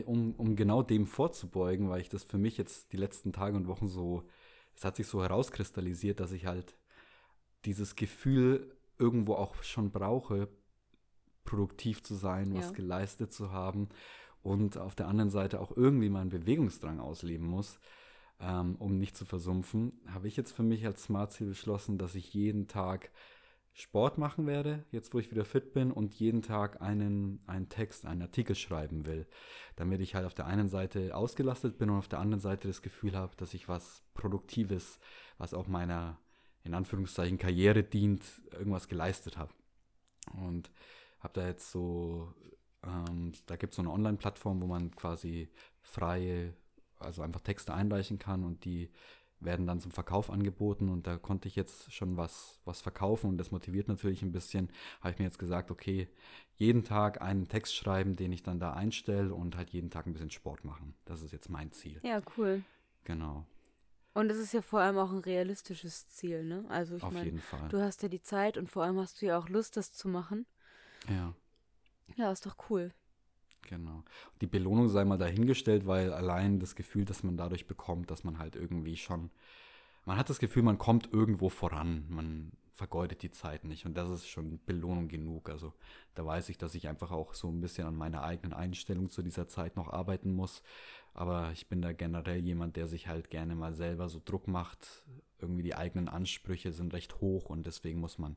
[0.06, 3.68] um, um genau dem vorzubeugen, weil ich das für mich jetzt die letzten Tage und
[3.68, 4.28] Wochen so,
[4.76, 6.76] es hat sich so herauskristallisiert, dass ich halt
[7.66, 10.47] dieses Gefühl irgendwo auch schon brauche,
[11.44, 12.72] produktiv zu sein, was Ja.
[12.74, 13.89] geleistet zu haben
[14.44, 17.80] und auf der anderen Seite auch irgendwie meinen Bewegungsdrang ausleben muss,
[18.39, 22.34] ähm, um nicht zu versumpfen, habe ich jetzt für mich als Smart-Ziel beschlossen, dass ich
[22.34, 23.12] jeden Tag
[23.74, 28.06] Sport machen werde, jetzt wo ich wieder fit bin und jeden Tag einen, einen Text,
[28.06, 29.28] einen Artikel schreiben will,
[29.78, 32.82] damit ich halt auf der einen Seite ausgelastet bin und auf der anderen Seite das
[32.82, 35.00] Gefühl habe, dass ich was Produktives,
[35.38, 36.20] was auch meiner
[36.64, 39.54] in Anführungszeichen Karriere dient, irgendwas geleistet habe.
[40.34, 40.70] Und
[41.22, 42.34] habe da jetzt so,
[42.84, 45.50] ähm, da gibt es so eine Online-Plattform, wo man quasi
[45.82, 46.54] freie,
[47.00, 48.92] also einfach Texte einreichen kann und die
[49.40, 53.38] werden dann zum Verkauf angeboten und da konnte ich jetzt schon was, was verkaufen und
[53.40, 54.70] das motiviert natürlich ein bisschen.
[55.00, 56.08] Habe ich mir jetzt gesagt, okay,
[56.58, 60.14] jeden Tag einen Text schreiben, den ich dann da einstelle und halt jeden Tag ein
[60.14, 60.94] bisschen Sport machen.
[61.06, 62.00] Das ist jetzt mein Ziel.
[62.04, 62.64] ja, cool.
[63.04, 63.48] Genau,
[64.14, 66.66] Und es ist ja vor allem auch ein realistisches Ziel, ne?
[66.70, 67.70] Also ich auf meine, jeden Fall.
[67.70, 70.08] du hast ja die Zeit und vor allem hast du ja auch Lust, das zu
[70.08, 70.46] machen.
[71.10, 71.34] Ja.
[72.16, 72.93] Ja, ist doch cool.
[73.64, 74.04] Genau.
[74.41, 78.39] Die Belohnung sei mal dahingestellt, weil allein das Gefühl, das man dadurch bekommt, dass man
[78.39, 79.30] halt irgendwie schon,
[80.06, 84.10] man hat das Gefühl, man kommt irgendwo voran, man vergeudet die Zeit nicht und das
[84.10, 85.49] ist schon Belohnung genug.
[85.49, 85.74] Also
[86.16, 89.22] da weiß ich, dass ich einfach auch so ein bisschen an meiner eigenen Einstellung zu
[89.22, 90.64] dieser Zeit noch arbeiten muss.
[91.14, 95.04] Aber ich bin da generell jemand, der sich halt gerne mal selber so Druck macht.
[95.39, 98.36] Irgendwie die eigenen Ansprüche sind recht hoch und deswegen muss man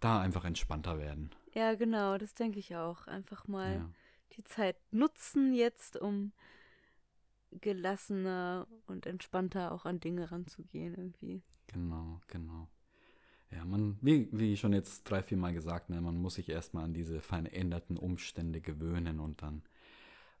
[0.00, 1.30] da einfach entspannter werden.
[1.54, 3.06] Ja, genau, das denke ich auch.
[3.06, 3.88] Einfach mal Ja.
[4.36, 6.32] die Zeit nutzen jetzt, um
[7.52, 11.42] gelassener und entspannter auch an Dinge ranzugehen irgendwie.
[11.68, 12.68] Genau, genau.
[13.50, 16.84] Ja, man, wie, wie schon jetzt drei, vier Mal gesagt, ne, man muss sich erstmal
[16.84, 19.62] an diese veränderten Umstände gewöhnen und dann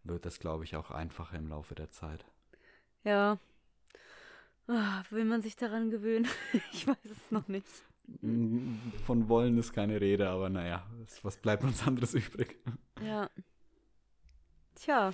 [0.04, 2.24] wird das, glaube ich, auch einfacher im Laufe der Zeit.
[3.04, 3.38] Ja.
[4.68, 6.28] Ah, will man sich daran gewöhnen?
[6.72, 7.66] ich weiß es noch nicht.
[9.04, 12.58] Von wollen ist keine Rede, aber naja, was- was bleibt uns anderes übrig?
[13.02, 13.30] Ja.
[14.74, 15.12] Tja,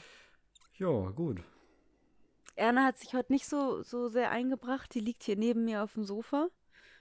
[0.78, 1.41] Ja, gut.
[2.55, 4.95] Erna hat sich heute nicht so, so sehr eingebracht.
[4.95, 6.49] Die liegt hier neben mir auf dem Sofa.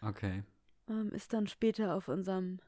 [0.02, 0.44] Okay.
[0.90, 2.60] Ähm, ist dann später auf unserem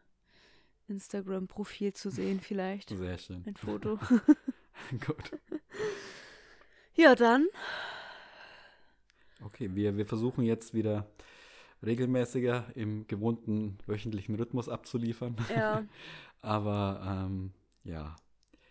[0.87, 2.89] Instagram-Profil zu sehen, vielleicht.
[2.89, 3.43] Sehr schön.
[3.45, 3.99] Ein Foto.
[5.05, 5.31] gut.
[6.95, 7.47] ja, dann.
[9.43, 11.09] Okay, wir, wir versuchen jetzt wieder
[11.83, 15.35] regelmäßiger im gewohnten wöchentlichen Rhythmus abzuliefern.
[15.55, 15.83] Ja.
[16.41, 17.53] Aber ähm,
[17.83, 18.15] ja,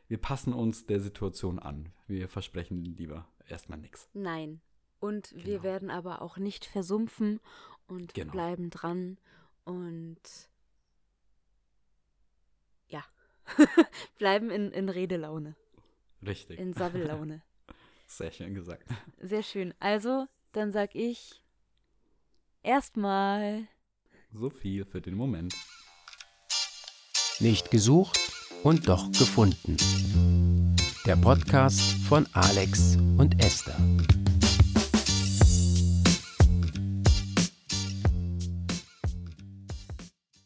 [0.08, 1.92] wir passen uns der Situation an.
[2.06, 4.08] Wir versprechen lieber erstmal nichts.
[4.14, 4.60] Nein.
[5.00, 5.62] Und wir Genau.
[5.62, 7.40] werden aber auch nicht versumpfen
[7.86, 8.32] und wir Genau.
[8.32, 9.18] bleiben dran
[9.64, 10.20] und
[12.88, 13.04] ja,
[14.18, 15.54] bleiben in, in Redelaune,
[16.24, 16.58] Richtig.
[16.58, 17.42] in Savvellaune.
[18.06, 18.88] Sehr schön gesagt.
[19.20, 19.74] Sehr schön.
[19.80, 21.42] Also, dann sag ich
[22.66, 23.66] erstmal.
[24.32, 25.54] So viel für den Moment.
[27.38, 28.18] Nicht gesucht
[28.62, 29.76] und doch gefunden.
[31.06, 33.76] Der Podcast von Alex und Esther.